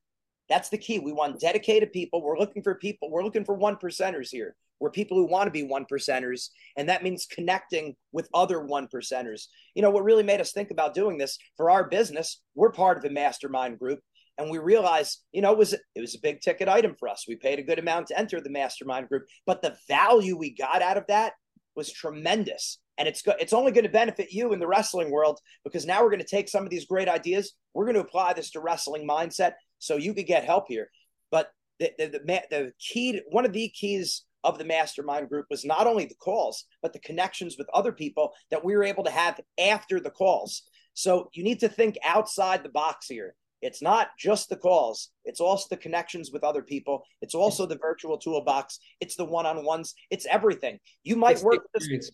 That's 0.49 0.69
the 0.69 0.79
key. 0.79 0.99
We 0.99 1.13
want 1.13 1.41
dedicated 1.41 1.93
people. 1.93 2.23
We're 2.23 2.39
looking 2.39 2.63
for 2.63 2.75
people 2.75 3.11
we're 3.11 3.25
looking 3.25 3.45
for 3.45 3.55
one 3.55 3.77
percenters 3.77 4.29
here. 4.31 4.55
We're 4.81 4.91
people 4.91 5.17
who 5.17 5.27
want 5.27 5.47
to 5.47 5.53
be 5.53 5.63
one 5.63 5.87
percenters 5.91 6.49
and 6.77 6.89
that 6.89 7.05
means 7.05 7.27
connecting 7.27 7.95
with 8.13 8.29
other 8.35 8.61
one 8.61 8.89
percenters. 8.89 9.47
You 9.75 9.83
know 9.83 9.91
what 9.91 10.05
really 10.05 10.25
made 10.25 10.41
us 10.41 10.53
think 10.53 10.71
about 10.71 10.95
doing 10.95 11.19
this 11.19 11.39
for 11.57 11.71
our 11.71 11.89
business 11.89 12.41
we're 12.55 12.73
part 12.73 12.99
of 12.99 13.05
a 13.05 13.11
mastermind 13.11 13.79
group 13.79 14.01
and 14.39 14.51
we 14.51 14.59
realized 14.59 15.23
you 15.33 15.43
know 15.43 15.53
it 15.53 15.59
was 15.59 15.73
it 15.73 16.01
was 16.01 16.15
a 16.15 16.21
big 16.21 16.41
ticket 16.41 16.69
item 16.69 16.97
for 16.99 17.09
us. 17.09 17.27
We 17.29 17.37
paid 17.37 17.59
a 17.59 17.65
good 17.65 17.79
amount 17.79 18.09
to 18.09 18.19
enter 18.19 18.41
the 18.41 18.51
mastermind 18.51 19.09
group 19.09 19.27
but 19.47 19.63
the 19.63 19.77
value 19.89 20.37
we 20.37 20.51
got 20.51 20.83
out 20.83 20.97
of 20.97 21.07
that 21.09 21.35
was 21.75 21.93
tremendous 21.93 22.79
and 22.99 23.09
it's 23.09 23.23
go- 23.23 23.35
it's 23.41 23.53
only 23.53 23.73
going 23.73 23.85
to 23.85 23.91
benefit 23.91 24.33
you 24.33 24.53
in 24.53 24.61
the 24.61 24.67
wrestling 24.67 25.11
world 25.11 25.41
because 25.65 25.87
now 25.87 26.03
we're 26.03 26.11
going 26.11 26.21
to 26.21 26.27
take 26.27 26.49
some 26.49 26.65
of 26.65 26.71
these 26.71 26.87
great 26.87 27.09
ideas 27.09 27.55
we're 27.75 27.85
going 27.85 27.95
to 27.95 28.01
apply 28.01 28.33
this 28.33 28.51
to 28.51 28.61
wrestling 28.61 29.07
mindset 29.09 29.53
so 29.79 29.97
you 29.97 30.15
could 30.15 30.27
get 30.27 30.45
help 30.45 30.67
here. 30.69 30.89
But 31.31 31.51
the 31.79 31.93
the, 31.99 32.07
the, 32.09 32.43
the 32.51 32.73
key 32.79 33.13
to, 33.13 33.23
one 33.31 33.45
of 33.45 33.53
the 33.53 33.69
keys 33.69 34.23
of 34.45 34.59
the 34.59 34.65
mastermind 34.65 35.29
group 35.29 35.47
was 35.51 35.65
not 35.65 35.87
only 35.87 36.05
the 36.05 36.15
calls 36.17 36.65
but 36.83 36.93
the 36.93 36.99
connections 36.99 37.57
with 37.59 37.69
other 37.73 37.93
people 37.93 38.33
that 38.51 38.65
we 38.65 38.75
were 38.77 38.85
able 38.85 39.05
to 39.05 39.11
have 39.11 39.41
after 39.59 40.01
the 40.01 40.11
calls. 40.11 40.63
So 40.95 41.31
you 41.33 41.43
need 41.43 41.61
to 41.61 41.69
think 41.69 41.97
outside 42.05 42.63
the 42.63 42.69
box 42.69 43.07
here. 43.09 43.35
It's 43.63 43.81
not 43.81 44.09
just 44.19 44.49
the 44.49 44.57
calls 44.57 45.11
it's 45.25 45.41
also 45.41 45.67
the 45.71 45.77
connections 45.77 46.33
with 46.33 46.43
other 46.43 46.63
people 46.63 47.05
it's 47.21 47.35
also 47.35 47.65
the 47.65 47.79
virtual 47.79 48.19
toolbox 48.19 48.81
it's 49.01 49.15
the 49.15 49.25
one-on-ones 49.25 49.95
it's 50.11 50.27
everything. 50.27 50.81
You 51.05 51.17
might 51.17 51.37
it's 51.37 51.45
work 51.45 51.63
with 51.63 51.89
this 51.89 52.11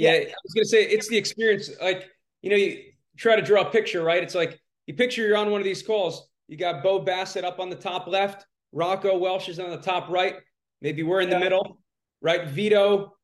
yeah, 0.00 0.12
I 0.12 0.34
was 0.44 0.54
gonna 0.54 0.64
say 0.64 0.84
it's 0.84 1.08
the 1.08 1.16
experience. 1.18 1.70
Like 1.80 2.08
you 2.40 2.50
know, 2.50 2.56
you 2.56 2.92
try 3.18 3.36
to 3.36 3.42
draw 3.42 3.62
a 3.62 3.70
picture, 3.70 4.02
right? 4.02 4.22
It's 4.22 4.34
like 4.34 4.58
you 4.86 4.94
picture 4.94 5.26
you're 5.26 5.36
on 5.36 5.50
one 5.50 5.60
of 5.60 5.64
these 5.66 5.82
calls. 5.82 6.26
You 6.48 6.56
got 6.56 6.82
Bo 6.82 7.00
Bassett 7.00 7.44
up 7.44 7.60
on 7.60 7.68
the 7.68 7.76
top 7.76 8.06
left, 8.06 8.46
Rocco 8.72 9.18
Welch 9.18 9.50
is 9.50 9.58
on 9.58 9.70
the 9.70 9.76
top 9.76 10.08
right. 10.08 10.36
Maybe 10.80 11.02
we're 11.02 11.20
in 11.20 11.28
the 11.28 11.38
middle, 11.38 11.82
right? 12.22 12.48
Vito, 12.48 13.14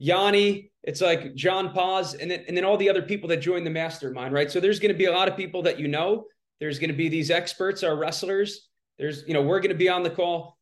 Yianni. 0.00 0.70
It's 0.82 1.00
like 1.00 1.34
John 1.34 1.72
Paz, 1.72 2.12
and 2.14 2.30
then 2.30 2.44
and 2.48 2.56
then 2.56 2.64
all 2.64 2.76
the 2.76 2.90
other 2.90 3.02
people 3.02 3.30
that 3.30 3.38
join 3.38 3.64
the 3.64 3.70
mastermind, 3.70 4.34
right? 4.34 4.50
So 4.50 4.60
there's 4.60 4.78
going 4.78 4.92
to 4.92 4.98
be 4.98 5.06
a 5.06 5.12
lot 5.12 5.28
of 5.28 5.36
people 5.36 5.62
that 5.62 5.80
you 5.80 5.88
know. 5.88 6.24
There's 6.60 6.78
going 6.78 6.90
to 6.90 6.96
be 6.96 7.08
these 7.08 7.30
experts, 7.30 7.82
our 7.82 7.96
wrestlers. 7.96 8.68
There's, 8.98 9.24
you 9.26 9.34
know, 9.34 9.42
we're 9.42 9.60
going 9.60 9.72
to 9.72 9.74
be 9.74 9.88
on 9.88 10.02
the 10.02 10.10
call. 10.10 10.58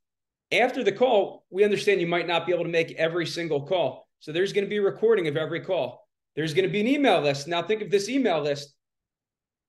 After 0.50 0.83
the 0.83 0.93
call, 0.93 1.45
we 1.50 1.62
understand 1.62 2.00
you 2.00 2.07
might 2.07 2.26
not 2.26 2.47
be 2.47 2.52
able 2.52 2.64
to 2.64 2.71
make 2.71 2.93
every 2.93 3.26
single 3.26 3.66
call 3.66 4.03
so 4.25 4.33
there's 4.33 4.54
going 4.54 4.64
to 4.64 4.71
be 4.71 4.78
a 4.78 4.83
recording 4.83 5.28
of 5.28 5.37
every 5.37 5.61
call. 5.61 6.09
There's 6.35 6.54
going 6.54 6.64
to 6.64 6.73
be 6.73 6.81
an 6.81 6.87
email 6.87 7.21
list. 7.21 7.47
Now 7.47 7.62
think 7.62 7.83
of 7.83 7.90
this 7.90 8.09
email 8.09 8.40
list. 8.40 8.75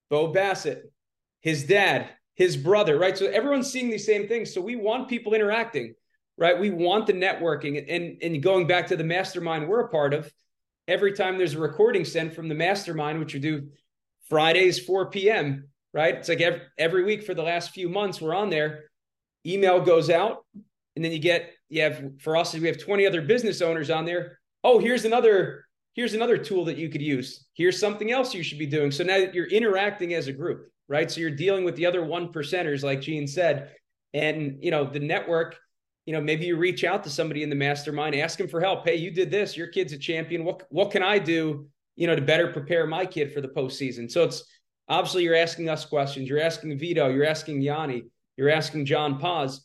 Bo 0.10 0.28
Bassett, 0.28 0.94
his 1.42 1.66
dad, 1.66 2.08
his 2.36 2.56
brother, 2.56 2.98
right? 2.98 3.18
So 3.18 3.26
everyone's 3.26 3.70
seeing 3.70 3.90
these 3.90 4.06
same 4.06 4.30
things. 4.30 4.54
So 4.54 4.62
we 4.62 4.78
want 4.78 5.10
people 5.10 5.34
interacting, 5.34 5.94
right? 6.38 6.58
We 6.58 6.70
want 6.70 7.06
the 7.06 7.12
networking 7.12 7.84
and 7.90 8.18
and 8.24 8.42
going 8.42 8.66
back 8.66 8.88
to 8.88 8.96
the 8.96 9.04
mastermind 9.04 9.68
we're 9.68 9.82
a 9.82 9.90
part 9.90 10.14
of. 10.14 10.32
Every 10.88 11.12
time 11.12 11.38
there's 11.38 11.56
a 11.56 11.60
recording 11.60 12.06
sent 12.06 12.34
from 12.34 12.48
the 12.48 12.56
mastermind, 12.56 13.20
which 13.20 13.34
we 13.34 13.42
do 13.42 13.72
Fridays 14.30 14.80
4 14.80 15.10
p.m. 15.10 15.68
Right? 15.94 16.16
It's 16.16 16.30
like 16.30 16.40
every, 16.40 16.62
every 16.78 17.04
week 17.04 17.24
for 17.24 17.34
the 17.34 17.44
last 17.44 17.72
few 17.72 17.90
months 17.90 18.22
we're 18.22 18.34
on 18.34 18.50
there. 18.50 18.86
Email 19.46 19.82
goes 19.82 20.10
out, 20.10 20.46
and 20.96 21.04
then 21.04 21.12
you 21.12 21.20
get 21.20 21.52
you 21.68 21.82
have 21.82 22.02
for 22.20 22.38
us 22.38 22.54
we 22.54 22.68
have 22.68 22.78
20 22.78 23.06
other 23.06 23.22
business 23.22 23.62
owners 23.62 23.90
on 23.90 24.06
there 24.06 24.40
oh, 24.66 24.80
here's 24.80 25.06
another 25.06 25.64
here's 25.94 26.14
another 26.14 26.38
tool 26.38 26.66
that 26.66 26.78
you 26.78 26.90
could 26.90 27.02
use. 27.02 27.46
Here's 27.54 27.80
something 27.80 28.12
else 28.12 28.34
you 28.34 28.44
should 28.44 28.60
be 28.60 28.66
doing. 28.66 28.92
So 28.92 29.06
now 29.06 29.20
that 29.20 29.34
you're 29.34 29.46
interacting 29.46 30.14
as 30.14 30.28
a 30.28 30.34
group, 30.34 30.68
right? 30.90 31.10
So 31.10 31.22
you're 31.22 31.32
dealing 31.32 31.64
with 31.64 31.78
the 31.78 31.86
other 31.86 32.04
one 32.04 32.34
percenters, 32.34 32.84
like 32.84 33.00
Gene 33.00 33.28
said, 33.28 33.72
and 34.14 34.58
you 34.60 34.72
know 34.72 34.84
the 34.84 35.00
network. 35.00 35.56
You 36.06 36.14
know, 36.14 36.22
maybe 36.22 36.46
you 36.46 36.58
reach 36.58 36.84
out 36.84 37.04
to 37.06 37.10
somebody 37.10 37.42
in 37.42 37.50
the 37.50 37.56
mastermind, 37.56 38.16
ask 38.16 38.38
them 38.38 38.48
for 38.48 38.62
help. 38.62 38.86
Hey, 38.86 38.96
you 38.96 39.10
did 39.10 39.32
this. 39.32 39.56
Your 39.56 39.68
kid's 39.68 39.94
a 39.94 39.98
champion. 39.98 40.44
What 40.44 40.64
what 40.70 40.92
can 40.92 41.04
I 41.04 41.20
do? 41.20 41.68
You 41.96 42.08
know, 42.08 42.16
to 42.16 42.22
better 42.22 42.52
prepare 42.52 42.86
my 42.86 43.06
kid 43.06 43.34
for 43.34 43.42
the 43.42 43.48
postseason. 43.48 44.12
So 44.12 44.24
it's 44.24 44.44
obviously 44.90 45.24
you're 45.24 45.36
asking 45.36 45.70
us 45.70 45.86
questions. 45.86 46.28
You're 46.28 46.42
asking 46.42 46.78
Vito. 46.78 47.08
You're 47.10 47.26
asking 47.26 47.62
Yianni. 47.62 48.04
You're 48.36 48.50
asking 48.50 48.86
John 48.86 49.20
Paz 49.20 49.62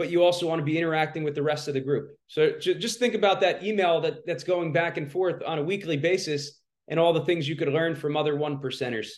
but 0.00 0.08
you 0.08 0.24
also 0.24 0.46
want 0.46 0.58
to 0.58 0.64
be 0.64 0.78
interacting 0.78 1.24
with 1.24 1.34
the 1.34 1.42
rest 1.42 1.68
of 1.68 1.74
the 1.74 1.80
group. 1.80 2.16
So 2.26 2.58
just 2.58 2.98
think 2.98 3.12
about 3.12 3.38
that 3.42 3.62
email 3.62 4.00
that 4.00 4.24
that's 4.24 4.44
going 4.44 4.72
back 4.72 4.96
and 4.96 5.12
forth 5.12 5.42
on 5.46 5.58
a 5.58 5.62
weekly 5.62 5.98
basis 5.98 6.58
and 6.88 6.98
all 6.98 7.12
the 7.12 7.26
things 7.26 7.46
you 7.46 7.54
could 7.54 7.68
learn 7.68 7.94
from 7.94 8.16
other 8.16 8.34
one 8.34 8.62
percenters. 8.62 9.08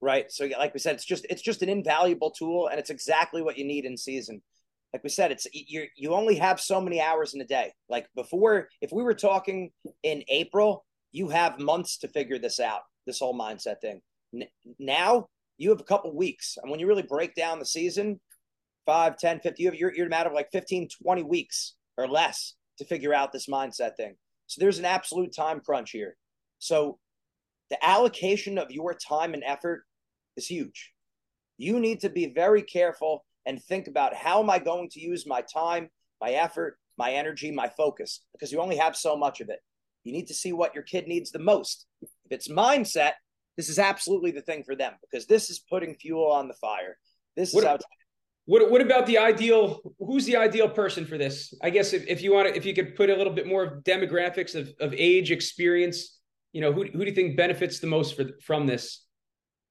Right. 0.00 0.32
So 0.32 0.48
like 0.58 0.72
we 0.72 0.80
said, 0.80 0.94
it's 0.94 1.04
just 1.04 1.26
it's 1.28 1.42
just 1.42 1.60
an 1.60 1.68
invaluable 1.68 2.30
tool 2.30 2.68
and 2.68 2.80
it's 2.80 2.88
exactly 2.88 3.42
what 3.42 3.58
you 3.58 3.66
need 3.66 3.84
in 3.84 3.98
season. 3.98 4.40
Like 4.94 5.04
we 5.04 5.10
said, 5.10 5.30
it's 5.30 5.46
you 5.52 5.88
you 5.94 6.14
only 6.14 6.36
have 6.36 6.58
so 6.58 6.80
many 6.80 6.98
hours 7.02 7.34
in 7.34 7.40
a 7.42 7.46
day. 7.46 7.74
Like 7.90 8.06
before, 8.16 8.70
if 8.80 8.92
we 8.92 9.02
were 9.02 9.12
talking 9.12 9.72
in 10.02 10.24
April, 10.28 10.86
you 11.12 11.28
have 11.28 11.60
months 11.60 11.98
to 11.98 12.08
figure 12.08 12.38
this 12.38 12.60
out, 12.60 12.80
this 13.06 13.18
whole 13.18 13.38
mindset 13.38 13.82
thing. 13.82 14.00
N- 14.34 14.48
now 14.78 15.26
you 15.58 15.68
have 15.68 15.80
a 15.80 15.84
couple 15.84 16.16
weeks. 16.16 16.56
And 16.62 16.70
when 16.70 16.80
you 16.80 16.86
really 16.86 17.02
break 17.02 17.34
down 17.34 17.58
the 17.58 17.66
season, 17.66 18.20
5, 18.86 19.16
10, 19.16 19.40
50, 19.40 19.62
you 19.62 19.68
have, 19.68 19.78
you're, 19.78 19.94
you're 19.94 20.06
a 20.06 20.10
matter 20.10 20.28
of 20.28 20.34
like 20.34 20.50
15, 20.52 20.88
20 21.02 21.22
weeks 21.22 21.74
or 21.96 22.08
less 22.08 22.54
to 22.78 22.84
figure 22.84 23.14
out 23.14 23.32
this 23.32 23.46
mindset 23.46 23.96
thing. 23.96 24.16
So 24.46 24.60
there's 24.60 24.78
an 24.78 24.84
absolute 24.84 25.34
time 25.34 25.60
crunch 25.60 25.90
here. 25.90 26.16
So 26.58 26.98
the 27.70 27.84
allocation 27.84 28.58
of 28.58 28.70
your 28.70 28.94
time 28.94 29.34
and 29.34 29.42
effort 29.44 29.84
is 30.36 30.46
huge. 30.46 30.92
You 31.56 31.78
need 31.80 32.00
to 32.00 32.10
be 32.10 32.26
very 32.26 32.62
careful 32.62 33.24
and 33.46 33.62
think 33.62 33.86
about 33.86 34.14
how 34.14 34.42
am 34.42 34.50
I 34.50 34.58
going 34.58 34.88
to 34.90 35.00
use 35.00 35.26
my 35.26 35.42
time, 35.42 35.88
my 36.20 36.30
effort, 36.30 36.78
my 36.96 37.12
energy, 37.12 37.50
my 37.50 37.68
focus, 37.68 38.20
because 38.32 38.52
you 38.52 38.60
only 38.60 38.76
have 38.76 38.96
so 38.96 39.16
much 39.16 39.40
of 39.40 39.48
it. 39.48 39.60
You 40.04 40.12
need 40.12 40.26
to 40.28 40.34
see 40.34 40.52
what 40.52 40.74
your 40.74 40.82
kid 40.82 41.06
needs 41.06 41.30
the 41.30 41.38
most. 41.38 41.86
If 42.02 42.10
it's 42.30 42.48
mindset, 42.48 43.12
this 43.56 43.68
is 43.68 43.78
absolutely 43.78 44.32
the 44.32 44.42
thing 44.42 44.64
for 44.64 44.74
them 44.74 44.94
because 45.00 45.26
this 45.26 45.50
is 45.50 45.64
putting 45.70 45.94
fuel 45.94 46.30
on 46.30 46.48
the 46.48 46.54
fire. 46.54 46.98
This 47.36 47.50
is 47.50 47.54
what, 47.54 47.64
how 47.64 47.78
what 48.46 48.70
what 48.70 48.80
about 48.80 49.06
the 49.06 49.18
ideal? 49.18 49.80
Who's 49.98 50.26
the 50.26 50.36
ideal 50.36 50.68
person 50.68 51.06
for 51.06 51.16
this? 51.16 51.54
I 51.62 51.70
guess 51.70 51.92
if, 51.92 52.06
if 52.06 52.22
you 52.22 52.34
want 52.34 52.48
to, 52.48 52.56
if 52.56 52.66
you 52.66 52.74
could 52.74 52.94
put 52.94 53.08
a 53.08 53.16
little 53.16 53.32
bit 53.32 53.46
more 53.46 53.80
demographics 53.82 54.54
of, 54.54 54.72
of 54.80 54.92
age, 54.94 55.30
experience, 55.30 56.18
you 56.52 56.60
know, 56.60 56.72
who 56.72 56.84
who 56.84 56.98
do 56.98 57.06
you 57.06 57.14
think 57.14 57.36
benefits 57.36 57.78
the 57.78 57.86
most 57.86 58.16
for, 58.16 58.26
from 58.42 58.66
this? 58.66 59.04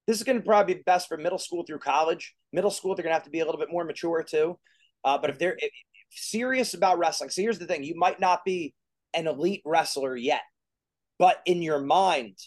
This 0.07 0.17
is 0.17 0.23
going 0.23 0.39
to 0.39 0.43
probably 0.43 0.73
be 0.75 0.81
best 0.85 1.07
for 1.07 1.17
middle 1.17 1.37
school 1.37 1.63
through 1.65 1.79
college. 1.79 2.33
Middle 2.51 2.71
school, 2.71 2.95
they're 2.95 3.03
going 3.03 3.11
to 3.11 3.15
have 3.15 3.23
to 3.23 3.29
be 3.29 3.39
a 3.39 3.45
little 3.45 3.59
bit 3.59 3.71
more 3.71 3.85
mature 3.85 4.23
too. 4.23 4.59
Uh, 5.05 5.17
but 5.17 5.29
if 5.29 5.37
they're 5.37 5.55
if, 5.59 5.71
serious 6.09 6.73
about 6.73 6.97
wrestling, 6.97 7.29
so 7.29 7.41
here's 7.41 7.59
the 7.59 7.67
thing: 7.67 7.83
you 7.83 7.95
might 7.95 8.19
not 8.19 8.43
be 8.43 8.73
an 9.13 9.27
elite 9.27 9.61
wrestler 9.65 10.15
yet, 10.15 10.41
but 11.19 11.41
in 11.45 11.61
your 11.61 11.79
mind, 11.79 12.37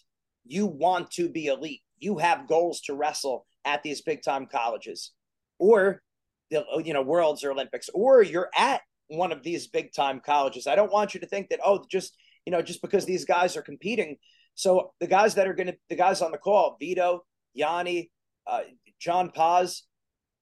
you 0.45 0.67
want 0.67 1.13
to 1.13 1.29
be 1.29 1.47
elite. 1.47 1.83
You 1.99 2.19
have 2.19 2.49
goals 2.49 2.81
to 2.83 2.95
wrestle 2.95 3.47
at 3.65 3.85
these 3.85 4.03
big 4.03 4.23
time 4.23 4.47
colleges, 4.47 5.13
or 5.61 6.03
you 6.51 6.93
know 6.93 7.03
worlds 7.03 7.43
or 7.43 7.51
olympics 7.51 7.89
or 7.93 8.23
you're 8.23 8.51
at 8.57 8.83
one 9.09 9.33
of 9.33 9.43
these 9.43 9.67
big 9.67 9.93
time 9.93 10.21
colleges. 10.25 10.67
I 10.67 10.75
don't 10.75 10.93
want 10.93 11.15
you 11.15 11.21
to 11.21 11.27
think 11.27 11.49
that 11.51 11.61
oh 11.65 11.85
just 11.91 12.17
you 12.45 12.53
know 12.53 12.63
just 12.63 12.83
because 12.83 13.05
these 13.05 13.25
guys 13.25 13.57
are 13.57 13.63
competing. 13.63 14.17
So 14.55 14.93
the 15.01 15.07
guys 15.07 15.35
that 15.35 15.47
are 15.47 15.55
going 15.55 15.69
to 15.69 15.77
the 15.89 15.97
guys 15.97 16.23
on 16.23 16.33
the 16.33 16.39
call 16.39 16.77
vito 16.81 17.25
yianni 17.59 18.11
uh, 18.47 18.61
john 19.01 19.31
paz 19.31 19.83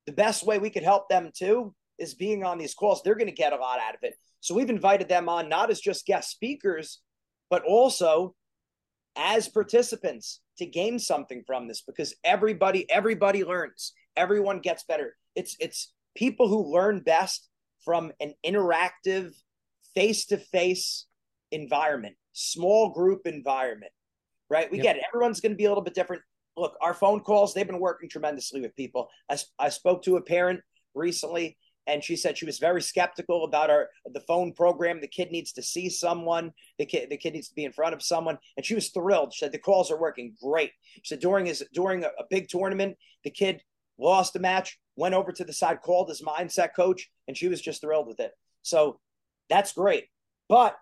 the 0.06 0.12
best 0.12 0.44
way 0.44 0.58
we 0.58 0.70
could 0.70 0.82
help 0.82 1.08
them 1.08 1.30
too 1.34 1.74
is 1.98 2.14
being 2.14 2.44
on 2.44 2.58
these 2.58 2.74
calls. 2.74 3.02
They're 3.02 3.14
going 3.14 3.28
to 3.28 3.32
get 3.32 3.52
a 3.52 3.56
lot 3.56 3.78
out 3.80 3.94
of 3.94 4.00
it. 4.02 4.14
So 4.40 4.54
we've 4.54 4.68
invited 4.68 5.08
them 5.08 5.28
on 5.28 5.48
not 5.48 5.70
as 5.70 5.80
just 5.80 6.06
guest 6.06 6.30
speakers 6.30 7.00
but 7.50 7.62
also 7.64 8.34
as 9.16 9.48
participants 9.48 10.40
to 10.58 10.66
gain 10.66 10.98
something 10.98 11.44
from 11.46 11.68
this 11.68 11.82
because 11.82 12.14
everybody 12.24 12.90
everybody 12.90 13.44
learns. 13.44 13.92
Everyone 14.16 14.60
gets 14.60 14.84
better 14.84 15.16
it's 15.34 15.56
it's 15.60 15.92
people 16.16 16.48
who 16.48 16.72
learn 16.72 17.00
best 17.00 17.48
from 17.84 18.12
an 18.20 18.34
interactive 18.44 19.32
face-to-face 19.94 21.06
environment 21.52 22.16
small 22.32 22.90
group 22.90 23.22
environment 23.26 23.92
right 24.50 24.70
we 24.70 24.78
yep. 24.78 24.84
get 24.84 24.96
it 24.96 25.02
everyone's 25.12 25.40
going 25.40 25.52
to 25.52 25.56
be 25.56 25.64
a 25.64 25.68
little 25.68 25.84
bit 25.84 25.94
different 25.94 26.22
look 26.56 26.76
our 26.80 26.94
phone 26.94 27.20
calls 27.20 27.54
they've 27.54 27.66
been 27.66 27.80
working 27.80 28.08
tremendously 28.08 28.60
with 28.60 28.74
people 28.76 29.08
I, 29.30 29.38
I 29.58 29.68
spoke 29.68 30.02
to 30.04 30.16
a 30.16 30.22
parent 30.22 30.60
recently 30.94 31.56
and 31.86 32.02
she 32.02 32.16
said 32.16 32.36
she 32.36 32.46
was 32.46 32.58
very 32.58 32.80
skeptical 32.80 33.44
about 33.44 33.70
our 33.70 33.88
the 34.12 34.20
phone 34.20 34.52
program. 34.52 35.00
The 35.00 35.08
kid 35.08 35.30
needs 35.30 35.52
to 35.52 35.62
see 35.62 35.88
someone. 35.88 36.52
The 36.78 36.86
kid 36.86 37.10
the 37.10 37.16
kid 37.16 37.34
needs 37.34 37.48
to 37.48 37.54
be 37.54 37.64
in 37.64 37.72
front 37.72 37.94
of 37.94 38.02
someone, 38.02 38.38
and 38.56 38.64
she 38.64 38.74
was 38.74 38.88
thrilled. 38.88 39.32
She 39.32 39.44
said 39.44 39.52
the 39.52 39.58
calls 39.58 39.90
are 39.90 40.00
working 40.00 40.34
great. 40.42 40.72
She 41.02 41.14
said 41.14 41.20
during 41.20 41.46
his 41.46 41.62
during 41.72 42.04
a, 42.04 42.08
a 42.18 42.24
big 42.30 42.48
tournament, 42.48 42.96
the 43.22 43.30
kid 43.30 43.62
lost 43.98 44.36
a 44.36 44.38
match, 44.38 44.78
went 44.96 45.14
over 45.14 45.32
to 45.32 45.44
the 45.44 45.52
side, 45.52 45.82
called 45.82 46.08
his 46.08 46.22
mindset 46.22 46.70
coach, 46.74 47.10
and 47.26 47.36
she 47.36 47.48
was 47.48 47.60
just 47.60 47.80
thrilled 47.80 48.06
with 48.06 48.20
it. 48.20 48.32
So 48.62 49.00
that's 49.48 49.72
great, 49.72 50.06
but 50.48 50.76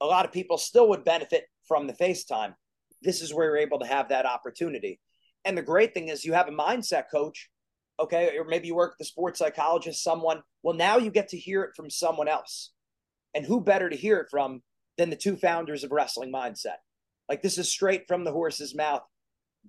a 0.00 0.06
lot 0.06 0.24
of 0.24 0.32
people 0.32 0.58
still 0.58 0.88
would 0.90 1.04
benefit 1.04 1.44
from 1.66 1.86
the 1.86 1.92
FaceTime. 1.92 2.54
This 3.02 3.22
is 3.22 3.32
where 3.32 3.46
you're 3.46 3.56
able 3.58 3.78
to 3.80 3.86
have 3.86 4.08
that 4.08 4.26
opportunity. 4.26 5.00
And 5.44 5.56
the 5.56 5.62
great 5.62 5.94
thing 5.94 6.08
is 6.08 6.24
you 6.24 6.32
have 6.32 6.48
a 6.48 6.52
mindset 6.52 7.04
coach 7.10 7.50
okay, 7.98 8.36
or 8.36 8.44
maybe 8.44 8.68
you 8.68 8.74
work 8.74 8.96
with 8.98 9.06
a 9.06 9.08
sports 9.08 9.38
psychologist, 9.38 10.02
someone. 10.02 10.42
Well, 10.62 10.76
now 10.76 10.98
you 10.98 11.10
get 11.10 11.28
to 11.28 11.38
hear 11.38 11.62
it 11.62 11.74
from 11.74 11.90
someone 11.90 12.28
else. 12.28 12.72
And 13.34 13.44
who 13.44 13.60
better 13.60 13.90
to 13.90 13.96
hear 13.96 14.18
it 14.18 14.28
from 14.30 14.62
than 14.98 15.10
the 15.10 15.16
two 15.16 15.36
founders 15.36 15.84
of 15.84 15.92
Wrestling 15.92 16.32
Mindset? 16.32 16.76
Like 17.28 17.42
this 17.42 17.58
is 17.58 17.70
straight 17.70 18.06
from 18.06 18.24
the 18.24 18.32
horse's 18.32 18.74
mouth. 18.74 19.02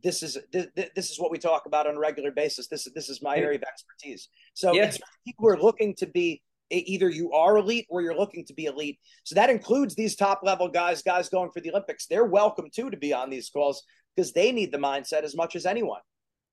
This 0.04 0.24
is 0.24 0.38
this, 0.52 0.68
this 0.96 1.12
is 1.12 1.20
what 1.20 1.32
we 1.32 1.38
talk 1.38 1.66
about 1.66 1.88
on 1.88 1.96
a 1.96 2.00
regular 2.00 2.32
basis. 2.32 2.68
This 2.68 2.88
is 2.88 2.94
this 2.94 3.10
is 3.10 3.22
my 3.22 3.38
area 3.38 3.58
of 3.58 3.64
expertise. 3.64 4.30
So 4.54 4.74
yes. 4.74 5.00
people 5.26 5.48
are 5.50 5.60
looking 5.60 5.96
to 5.96 6.08
be 6.08 6.42
either 6.70 7.10
you 7.10 7.32
are 7.32 7.58
elite 7.58 7.88
or 7.90 8.02
you're 8.02 8.18
looking 8.18 8.46
to 8.46 8.54
be 8.54 8.66
elite. 8.66 9.00
So 9.24 9.36
that 9.36 9.50
includes 9.50 9.96
these 9.96 10.16
top 10.16 10.42
level 10.44 10.68
guys, 10.68 11.02
guys 11.02 11.30
going 11.30 11.52
for 11.52 11.62
the 11.62 11.70
Olympics. 11.72 12.08
They're 12.08 12.26
welcome 12.26 12.70
too 12.74 12.90
to 12.90 12.98
be 12.98 13.14
on 13.14 13.30
these 13.30 13.50
calls 13.50 13.84
because 14.16 14.34
they 14.34 14.52
need 14.52 14.72
the 14.72 14.78
mindset 14.78 15.24
as 15.24 15.36
much 15.36 15.56
as 15.56 15.66
anyone. 15.66 16.02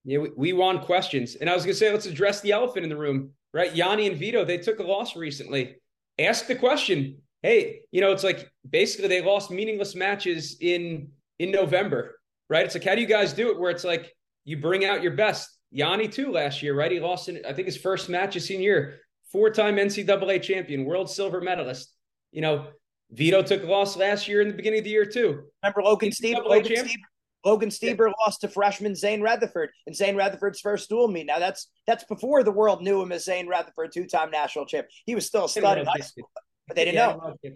Yeah, 0.05 0.19
we, 0.19 0.31
we 0.37 0.53
want 0.53 0.83
questions. 0.83 1.37
And 1.37 1.49
I 1.49 1.55
was 1.55 1.65
going 1.65 1.73
to 1.73 1.79
say, 1.79 1.91
let's 1.91 2.07
address 2.07 2.41
the 2.43 2.53
elephant 2.53 2.85
in 2.85 2.91
the 2.91 2.97
room, 2.97 3.31
right? 3.53 3.73
Yianni 3.75 4.07
and 4.07 4.17
Vito, 4.17 4.45
they 4.45 4.59
took 4.59 4.79
a 4.79 4.83
loss 4.83 5.17
recently. 5.17 5.77
Ask 6.19 6.47
the 6.47 6.55
question. 6.55 7.17
Hey, 7.43 7.81
you 7.91 8.01
know, 8.01 8.13
it's 8.13 8.25
like 8.25 8.51
basically 8.69 9.09
they 9.09 9.23
lost 9.23 9.51
meaningless 9.51 9.95
matches 9.95 10.57
in 10.61 11.09
in 11.39 11.51
November, 11.51 12.21
right? 12.49 12.65
It's 12.65 12.75
like, 12.75 12.85
how 12.85 12.95
do 12.95 13.01
you 13.01 13.07
guys 13.07 13.33
do 13.33 13.51
it 13.51 13.59
where 13.59 13.71
it's 13.71 13.85
like 13.85 14.13
you 14.45 14.59
bring 14.59 14.85
out 14.85 15.03
your 15.03 15.13
best? 15.13 15.51
Yianni, 15.75 16.11
too 16.11 16.31
last 16.31 16.63
year, 16.63 16.75
right? 16.75 16.91
He 16.91 17.01
lost 17.01 17.29
in 17.29 17.41
I 17.47 17.53
think 17.53 17.67
his 17.67 17.77
first 17.77 18.09
match 18.09 18.35
his 18.35 18.47
senior 18.47 18.63
year, 18.63 19.01
four-time 19.33 19.77
NCAA 19.77 20.41
champion, 20.43 20.85
world 20.85 21.11
silver 21.11 21.41
medalist. 21.41 21.93
You 22.31 22.43
know, 22.43 22.69
Vito 23.11 23.43
took 23.43 23.63
a 23.63 23.67
loss 23.67 23.97
last 23.97 24.29
year 24.29 24.41
in 24.41 24.49
the 24.49 24.55
beginning 24.55 24.81
of 24.81 24.85
the 24.85 24.91
year 24.91 25.05
too. 25.05 25.43
Remember 25.63 25.83
Logan 25.83 26.13
Steve? 26.13 26.37
Logan 26.45 26.65
Steve, 26.65 26.97
Logan 27.45 27.69
Stieber 27.69 28.11
lost 28.25 28.41
to 28.41 28.49
freshman 28.49 28.95
Zain 28.95 29.21
Retherford 29.21 29.69
in 29.87 29.95
Zain 29.95 30.17
Retherford's 30.17 30.61
first 30.61 30.89
dual 30.89 31.09
meet. 31.09 31.27
Now 31.27 31.39
that's 31.39 31.69
that's 31.87 32.05
before 32.05 32.43
the 32.43 32.53
world 32.53 32.83
knew 32.83 33.03
him 33.03 33.13
as 33.13 33.25
Zain 33.25 33.49
Retherford, 33.49 33.93
two-time 33.93 34.31
national 34.31 34.67
champ. 34.67 34.87
He 35.07 35.15
was 35.15 35.27
still 35.27 35.45
a 35.45 35.49
stud 35.49 35.79
in 35.79 35.87
high 35.87 36.01
school, 36.01 36.31
but 36.67 36.77
they 36.77 36.87
didn't 36.87 36.97
yeah, 36.97 37.17
know. 37.17 37.55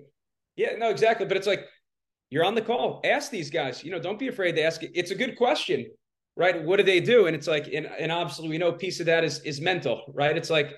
Yeah, 0.56 0.76
no, 0.76 0.90
exactly. 0.90 1.26
But 1.26 1.36
it's 1.36 1.46
like 1.46 1.64
you're 2.30 2.44
on 2.44 2.54
the 2.54 2.62
call. 2.62 3.00
Ask 3.04 3.30
these 3.30 3.50
guys. 3.50 3.82
You 3.82 3.90
know, 3.90 4.00
don't 4.00 4.18
be 4.18 4.28
afraid 4.28 4.52
to 4.56 4.62
ask 4.62 4.82
it. 4.82 4.92
It's 4.94 5.10
a 5.10 5.14
good 5.14 5.36
question, 5.36 5.86
right? 6.36 6.62
What 6.64 6.76
do 6.76 6.82
they 6.82 7.00
do? 7.00 7.26
And 7.26 7.34
it's 7.34 7.46
like, 7.46 7.68
and, 7.72 7.86
and 7.86 8.12
obviously 8.12 8.48
we 8.48 8.58
know 8.58 8.72
piece 8.72 9.00
of 9.00 9.06
that 9.06 9.24
is 9.24 9.40
is 9.40 9.60
mental, 9.60 10.02
right? 10.14 10.36
It's 10.36 10.50
like 10.50 10.76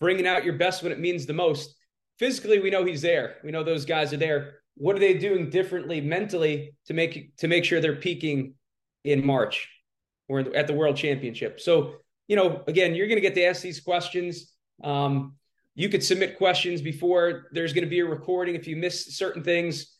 bringing 0.00 0.26
out 0.26 0.44
your 0.44 0.54
best 0.54 0.82
when 0.82 0.92
it 0.92 0.98
means 0.98 1.26
the 1.26 1.32
most. 1.32 1.74
Physically, 2.18 2.60
we 2.60 2.70
know 2.70 2.84
he's 2.84 3.02
there. 3.02 3.36
We 3.44 3.50
know 3.50 3.62
those 3.62 3.84
guys 3.84 4.12
are 4.12 4.18
there 4.18 4.54
what 4.76 4.94
are 4.94 4.98
they 4.98 5.14
doing 5.14 5.50
differently 5.50 6.00
mentally 6.00 6.74
to 6.86 6.94
make 6.94 7.36
to 7.38 7.48
make 7.48 7.64
sure 7.64 7.80
they're 7.80 7.96
peaking 7.96 8.54
in 9.04 9.24
March 9.24 9.68
or 10.28 10.40
at 10.54 10.66
the 10.66 10.74
World 10.74 10.96
Championship? 10.96 11.60
So, 11.60 11.96
you 12.28 12.36
know, 12.36 12.62
again, 12.66 12.94
you're 12.94 13.06
going 13.06 13.16
to 13.16 13.22
get 13.22 13.34
to 13.34 13.44
ask 13.44 13.62
these 13.62 13.80
questions. 13.80 14.52
Um, 14.84 15.36
you 15.74 15.88
could 15.88 16.04
submit 16.04 16.38
questions 16.38 16.82
before 16.82 17.48
there's 17.52 17.72
going 17.72 17.84
to 17.84 17.90
be 17.90 18.00
a 18.00 18.06
recording 18.06 18.54
if 18.54 18.66
you 18.66 18.76
miss 18.76 19.16
certain 19.16 19.42
things. 19.42 19.95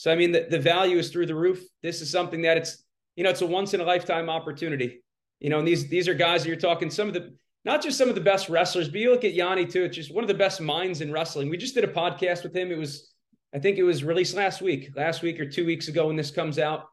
So, 0.00 0.10
I 0.10 0.14
mean, 0.14 0.32
the, 0.32 0.46
the 0.48 0.58
value 0.58 0.96
is 0.96 1.10
through 1.10 1.26
the 1.26 1.34
roof. 1.34 1.62
This 1.82 2.00
is 2.00 2.10
something 2.10 2.40
that 2.40 2.56
it's, 2.56 2.82
you 3.16 3.22
know, 3.22 3.28
it's 3.28 3.42
a 3.42 3.46
once 3.46 3.74
in 3.74 3.82
a 3.82 3.84
lifetime 3.84 4.30
opportunity. 4.30 5.02
You 5.40 5.50
know, 5.50 5.58
and 5.58 5.68
these 5.68 5.90
these 5.90 6.08
are 6.08 6.14
guys 6.14 6.42
that 6.42 6.48
you're 6.48 6.56
talking 6.56 6.88
some 6.88 7.08
of 7.08 7.12
the 7.12 7.36
not 7.66 7.82
just 7.82 7.98
some 7.98 8.08
of 8.08 8.14
the 8.14 8.22
best 8.22 8.48
wrestlers, 8.48 8.88
but 8.88 8.98
you 8.98 9.10
look 9.10 9.24
at 9.24 9.34
Yianni 9.34 9.70
too. 9.70 9.82
It's 9.82 9.96
just 9.96 10.14
one 10.14 10.24
of 10.24 10.28
the 10.28 10.32
best 10.32 10.58
minds 10.58 11.02
in 11.02 11.12
wrestling. 11.12 11.50
We 11.50 11.58
just 11.58 11.74
did 11.74 11.84
a 11.84 11.92
podcast 11.92 12.44
with 12.44 12.56
him. 12.56 12.72
It 12.72 12.78
was 12.78 13.12
I 13.54 13.58
think 13.58 13.76
it 13.76 13.82
was 13.82 14.02
released 14.02 14.34
last 14.34 14.62
week, 14.62 14.88
last 14.96 15.20
week 15.20 15.38
or 15.38 15.44
two 15.44 15.66
weeks 15.66 15.88
ago 15.88 16.06
when 16.06 16.16
this 16.16 16.30
comes 16.30 16.58
out. 16.58 16.86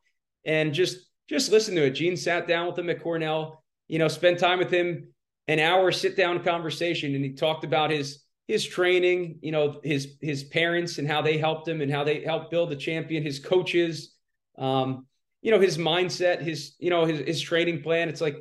And 0.44 0.74
just 0.74 0.98
just 1.30 1.50
listen 1.50 1.76
to 1.76 1.86
it. 1.86 1.92
Gene 1.92 2.18
sat 2.18 2.46
down 2.46 2.68
with 2.68 2.78
him 2.78 2.90
at 2.90 3.02
Cornell, 3.02 3.64
you 3.88 4.00
know, 4.00 4.10
spent 4.10 4.38
time 4.38 4.60
with 4.60 4.70
him, 4.70 5.14
an 5.48 5.60
hour 5.60 5.94
sit 5.94 6.18
down 6.18 6.44
conversation, 6.44 7.16
and 7.16 7.24
he 7.24 7.36
talked 7.36 7.64
about 7.64 7.90
his 7.90 8.26
his 8.48 8.66
training, 8.66 9.40
you 9.42 9.52
know, 9.52 9.80
his 9.84 10.16
his 10.22 10.44
parents 10.44 10.98
and 10.98 11.08
how 11.08 11.22
they 11.22 11.38
helped 11.38 11.68
him 11.68 11.82
and 11.82 11.92
how 11.92 12.04
they 12.04 12.22
helped 12.22 12.50
build 12.50 12.70
the 12.70 12.76
champion, 12.76 13.24
his 13.24 13.40
coaches, 13.40 14.16
um, 14.58 15.06
you 15.42 15.52
know, 15.52 15.60
his 15.60 15.78
mindset, 15.78 16.42
his 16.42 16.76
you 16.80 16.90
know 16.90 17.06
his 17.06 17.20
his 17.20 17.42
training 17.42 17.82
plan. 17.82 18.08
It's 18.08 18.22
like 18.22 18.38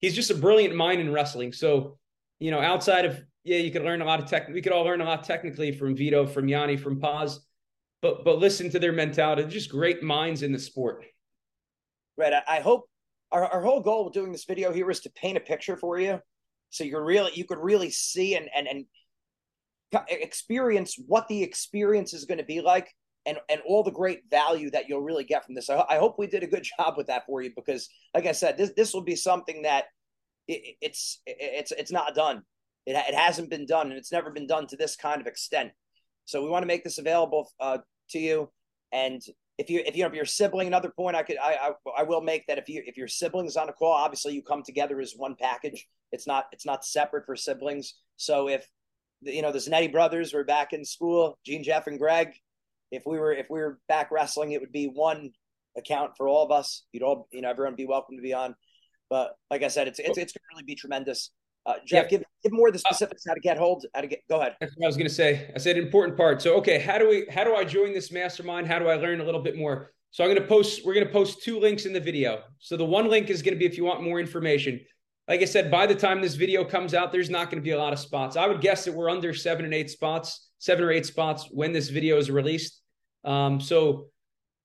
he's 0.00 0.14
just 0.14 0.30
a 0.30 0.34
brilliant 0.34 0.76
mind 0.76 1.00
in 1.00 1.12
wrestling. 1.12 1.52
So, 1.52 1.98
you 2.40 2.50
know, 2.50 2.60
outside 2.60 3.06
of 3.06 3.22
yeah, 3.44 3.58
you 3.58 3.70
could 3.70 3.82
learn 3.82 4.02
a 4.02 4.04
lot 4.04 4.20
of 4.20 4.28
tech. 4.28 4.48
We 4.48 4.60
could 4.60 4.72
all 4.72 4.84
learn 4.84 5.00
a 5.00 5.04
lot 5.04 5.24
technically 5.24 5.72
from 5.72 5.96
Vito, 5.96 6.26
from 6.26 6.46
Yianni, 6.46 6.78
from 6.78 7.00
Paz, 7.00 7.40
but 8.02 8.24
but 8.24 8.38
listen 8.38 8.70
to 8.70 8.78
their 8.78 8.92
mentality. 8.92 9.42
They're 9.42 9.50
just 9.50 9.70
great 9.70 10.02
minds 10.02 10.42
in 10.42 10.52
the 10.52 10.58
sport. 10.58 11.06
Right. 12.18 12.34
I, 12.34 12.42
I 12.46 12.60
hope 12.60 12.84
our, 13.30 13.46
our 13.46 13.62
whole 13.62 13.80
goal 13.80 14.04
with 14.04 14.12
doing 14.12 14.30
this 14.30 14.44
video 14.44 14.72
here 14.72 14.90
is 14.90 15.00
to 15.00 15.10
paint 15.10 15.38
a 15.38 15.40
picture 15.40 15.78
for 15.78 15.98
you, 15.98 16.20
so 16.68 16.84
you're 16.84 17.04
really 17.04 17.32
you 17.34 17.46
could 17.46 17.58
really 17.58 17.90
see 17.90 18.36
and 18.36 18.50
and 18.54 18.68
and 18.68 18.84
experience 20.08 20.96
what 21.06 21.28
the 21.28 21.42
experience 21.42 22.14
is 22.14 22.24
going 22.24 22.38
to 22.38 22.44
be 22.44 22.60
like 22.60 22.88
and 23.26 23.38
and 23.48 23.60
all 23.66 23.82
the 23.82 23.90
great 23.90 24.22
value 24.30 24.70
that 24.70 24.88
you'll 24.88 25.02
really 25.02 25.24
get 25.24 25.44
from 25.44 25.54
this. 25.54 25.70
I, 25.70 25.84
I, 25.88 25.98
hope 25.98 26.18
we 26.18 26.26
did 26.26 26.42
a 26.42 26.46
good 26.46 26.66
job 26.78 26.94
with 26.96 27.06
that 27.08 27.26
for 27.26 27.42
you 27.42 27.52
because, 27.54 27.88
like 28.14 28.26
I 28.26 28.32
said, 28.32 28.56
this 28.56 28.72
this 28.76 28.94
will 28.94 29.02
be 29.02 29.16
something 29.16 29.62
that 29.62 29.84
it, 30.48 30.76
it's 30.80 31.20
it's 31.26 31.72
it's 31.72 31.92
not 31.92 32.14
done. 32.14 32.42
It, 32.86 32.96
it 32.96 33.14
hasn't 33.14 33.50
been 33.50 33.66
done, 33.66 33.88
and 33.88 33.98
it's 33.98 34.12
never 34.12 34.30
been 34.30 34.46
done 34.46 34.66
to 34.68 34.76
this 34.76 34.96
kind 34.96 35.20
of 35.20 35.26
extent. 35.26 35.72
So 36.24 36.42
we 36.42 36.48
want 36.48 36.62
to 36.62 36.68
make 36.68 36.84
this 36.84 36.98
available 36.98 37.50
uh, 37.60 37.78
to 38.10 38.18
you. 38.18 38.50
And 38.92 39.22
if 39.58 39.70
you 39.70 39.82
if 39.86 39.96
you 39.96 40.06
if 40.06 40.14
your 40.14 40.24
sibling, 40.24 40.66
another 40.66 40.90
point 40.90 41.16
I 41.16 41.22
could 41.22 41.38
I, 41.38 41.70
I 41.86 42.00
I 42.00 42.02
will 42.02 42.20
make 42.20 42.46
that 42.46 42.58
if 42.58 42.68
you 42.68 42.82
if 42.86 42.96
your 42.96 43.08
siblings 43.08 43.56
on 43.56 43.68
a 43.68 43.72
call, 43.72 43.92
obviously 43.92 44.34
you 44.34 44.42
come 44.42 44.62
together 44.62 45.00
as 45.00 45.14
one 45.16 45.36
package. 45.40 45.86
It's 46.10 46.26
not 46.26 46.46
it's 46.52 46.66
not 46.66 46.84
separate 46.84 47.26
for 47.26 47.36
siblings. 47.36 47.94
So 48.16 48.48
if 48.48 48.66
you 49.22 49.42
know 49.42 49.52
the 49.52 49.58
Zannetti 49.58 49.90
brothers 49.90 50.32
were 50.32 50.44
back 50.44 50.72
in 50.72 50.84
school, 50.84 51.38
Gene, 51.44 51.62
Jeff, 51.62 51.86
and 51.86 51.98
Greg. 51.98 52.32
If 52.90 53.02
we 53.06 53.18
were 53.18 53.32
if 53.32 53.46
we 53.50 53.60
were 53.60 53.78
back 53.88 54.10
wrestling, 54.10 54.52
it 54.52 54.60
would 54.60 54.72
be 54.72 54.86
one 54.86 55.30
account 55.76 56.12
for 56.16 56.28
all 56.28 56.44
of 56.44 56.50
us. 56.50 56.84
You'd 56.92 57.02
all 57.02 57.28
you 57.32 57.42
know 57.42 57.50
everyone 57.50 57.74
be 57.74 57.86
welcome 57.86 58.16
to 58.16 58.22
be 58.22 58.34
on. 58.34 58.54
But 59.10 59.36
like 59.50 59.62
I 59.62 59.68
said, 59.68 59.88
it's 59.88 59.98
it's 59.98 60.18
it's 60.18 60.32
going 60.32 60.42
to 60.42 60.54
really 60.54 60.64
be 60.64 60.74
tremendous. 60.74 61.30
Uh, 61.64 61.74
Jeff, 61.86 62.04
yeah. 62.04 62.18
give, 62.18 62.24
give 62.42 62.52
more 62.52 62.68
of 62.68 62.74
the 62.74 62.80
uh, 62.80 62.90
specifics 62.90 63.24
uh, 63.26 63.30
how 63.30 63.34
to 63.34 63.40
get 63.40 63.56
hold, 63.56 63.84
how 63.94 64.00
to 64.00 64.06
get. 64.06 64.20
Go 64.28 64.40
ahead. 64.40 64.56
That's 64.60 64.72
what 64.76 64.86
I 64.86 64.88
was 64.88 64.96
going 64.96 65.08
to 65.08 65.14
say. 65.14 65.50
I 65.54 65.58
said 65.58 65.76
important 65.76 66.16
part. 66.16 66.42
So, 66.42 66.56
okay, 66.56 66.78
how 66.78 66.98
do 66.98 67.08
we? 67.08 67.26
How 67.32 67.44
do 67.44 67.54
I 67.54 67.64
join 67.64 67.92
this 67.92 68.10
mastermind? 68.10 68.66
How 68.66 68.78
do 68.78 68.88
I 68.88 68.94
learn 68.94 69.20
a 69.20 69.24
little 69.24 69.42
bit 69.42 69.56
more? 69.56 69.92
So, 70.10 70.24
I'm 70.24 70.30
going 70.30 70.42
to 70.42 70.48
post. 70.48 70.84
We're 70.84 70.94
going 70.94 71.06
to 71.06 71.12
post 71.12 71.42
two 71.42 71.60
links 71.60 71.84
in 71.84 71.92
the 71.92 72.00
video. 72.00 72.42
So, 72.58 72.76
the 72.76 72.84
one 72.84 73.08
link 73.08 73.30
is 73.30 73.42
going 73.42 73.54
to 73.54 73.58
be 73.58 73.66
if 73.66 73.76
you 73.76 73.84
want 73.84 74.02
more 74.02 74.18
information. 74.18 74.80
Like 75.28 75.40
I 75.40 75.44
said, 75.44 75.70
by 75.70 75.86
the 75.86 75.94
time 75.94 76.20
this 76.20 76.34
video 76.34 76.64
comes 76.64 76.94
out, 76.94 77.12
there's 77.12 77.30
not 77.30 77.50
going 77.50 77.62
to 77.62 77.64
be 77.64 77.70
a 77.70 77.78
lot 77.78 77.92
of 77.92 77.98
spots. 77.98 78.36
I 78.36 78.46
would 78.46 78.60
guess 78.60 78.84
that 78.84 78.92
we're 78.92 79.10
under 79.10 79.32
seven 79.32 79.64
and 79.64 79.72
eight 79.72 79.90
spots, 79.90 80.48
seven 80.58 80.84
or 80.84 80.90
eight 80.90 81.06
spots 81.06 81.48
when 81.50 81.72
this 81.72 81.88
video 81.88 82.18
is 82.18 82.30
released. 82.30 82.80
Um, 83.24 83.60
so, 83.60 84.08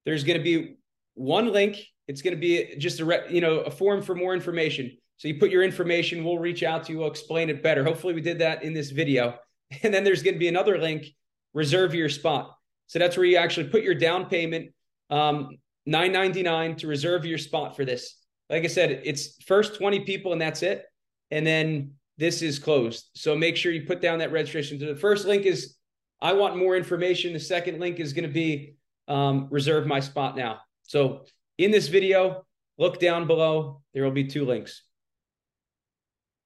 there's 0.07 0.23
going 0.23 0.37
to 0.37 0.43
be 0.43 0.77
one 1.15 1.51
link. 1.51 1.77
It's 2.07 2.21
going 2.21 2.33
to 2.33 2.39
be 2.39 2.77
just 2.77 3.01
a 3.01 3.05
re- 3.05 3.25
you 3.29 3.41
know 3.41 3.59
a 3.59 3.69
form 3.69 4.01
for 4.01 4.15
more 4.15 4.33
information. 4.33 4.97
So 5.17 5.27
you 5.27 5.37
put 5.37 5.49
your 5.49 5.63
information, 5.63 6.23
we'll 6.23 6.37
reach 6.37 6.63
out 6.63 6.85
to 6.85 6.93
you, 6.93 6.99
we'll 6.99 7.09
explain 7.09 7.49
it 7.49 7.61
better. 7.61 7.83
Hopefully, 7.83 8.13
we 8.13 8.21
did 8.21 8.39
that 8.39 8.63
in 8.63 8.73
this 8.73 8.89
video. 8.89 9.37
And 9.83 9.93
then 9.93 10.05
there's 10.05 10.23
going 10.23 10.35
to 10.35 10.39
be 10.39 10.47
another 10.47 10.77
link, 10.77 11.07
reserve 11.53 11.93
your 11.93 12.07
spot. 12.07 12.55
So 12.85 12.99
that's 12.99 13.17
where 13.17 13.25
you 13.25 13.35
actually 13.35 13.67
put 13.67 13.83
your 13.83 13.95
down 13.95 14.27
payment, 14.27 14.71
um, 15.09 15.57
nine 15.85 16.13
ninety 16.13 16.41
nine 16.41 16.77
to 16.77 16.87
reserve 16.87 17.25
your 17.25 17.37
spot 17.37 17.75
for 17.75 17.83
this. 17.83 18.15
Like 18.49 18.63
I 18.63 18.67
said, 18.67 19.01
it's 19.03 19.41
first 19.43 19.75
20 19.75 20.01
people 20.01 20.31
and 20.31 20.41
that's 20.41 20.63
it. 20.63 20.85
And 21.31 21.45
then 21.45 21.93
this 22.17 22.41
is 22.41 22.59
closed. 22.59 23.09
So 23.13 23.35
make 23.35 23.57
sure 23.57 23.71
you 23.71 23.85
put 23.85 24.01
down 24.01 24.19
that 24.19 24.31
registration. 24.31 24.79
So 24.79 24.85
the 24.85 24.95
first 24.95 25.25
link 25.25 25.45
is 25.45 25.75
I 26.21 26.33
want 26.33 26.57
more 26.57 26.75
information. 26.75 27.33
The 27.33 27.39
second 27.39 27.79
link 27.79 27.99
is 27.99 28.13
going 28.13 28.27
to 28.27 28.33
be 28.33 28.75
um, 29.07 29.47
reserve 29.51 29.85
my 29.85 29.99
spot 29.99 30.35
now. 30.35 30.59
So 30.83 31.25
In 31.57 31.71
this 31.71 31.87
video, 31.87 32.45
look 32.77 32.99
down 32.99 33.27
below. 33.27 33.81
There 33.93 34.03
will 34.03 34.11
be 34.11 34.25
two 34.25 34.45
links. 34.45 34.83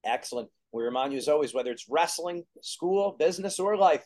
Excellent. 0.04 0.48
We 0.72 0.82
remind 0.82 1.12
you, 1.12 1.18
as 1.18 1.28
always, 1.28 1.52
whether 1.52 1.70
it's 1.70 1.86
wrestling, 1.88 2.44
school, 2.62 3.14
business, 3.18 3.60
or 3.60 3.76
life, 3.76 4.04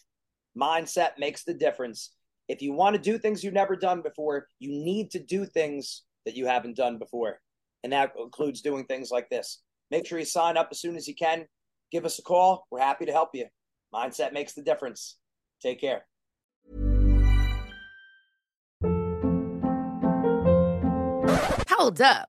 mindset 0.59 1.11
makes 1.19 1.45
the 1.45 1.55
difference. 1.55 2.13
If 2.49 2.61
you 2.61 2.73
want 2.73 2.97
to 2.97 3.03
do 3.03 3.19
things 3.19 3.43
you've 3.43 3.55
never 3.55 3.77
done 3.77 4.03
before, 4.03 4.49
you 4.59 4.71
need 4.71 5.13
to 5.13 5.21
do 5.21 5.47
things 5.47 6.03
that 6.25 6.37
you 6.37 6.47
haven't 6.47 6.77
done 6.77 6.99
before. 6.99 7.41
And 7.87 7.92
that 7.92 8.14
includes 8.18 8.62
doing 8.62 8.85
things 8.85 9.12
like 9.12 9.31
this. 9.31 9.62
Make 9.92 10.09
sure 10.09 10.18
you 10.18 10.25
sign 10.25 10.57
up 10.57 10.70
as 10.72 10.81
soon 10.81 10.96
as 10.96 11.07
you 11.07 11.14
can. 11.14 11.46
Give 11.92 12.05
us 12.05 12.18
a 12.18 12.22
call. 12.22 12.66
We're 12.68 12.81
happy 12.81 13.07
to 13.07 13.12
help 13.12 13.29
you. 13.33 13.46
Mindset 13.94 14.33
makes 14.33 14.55
the 14.55 14.62
difference. 14.62 15.18
Take 15.62 15.81
care. 15.81 16.05
Hold 21.70 22.01
up. 22.01 22.29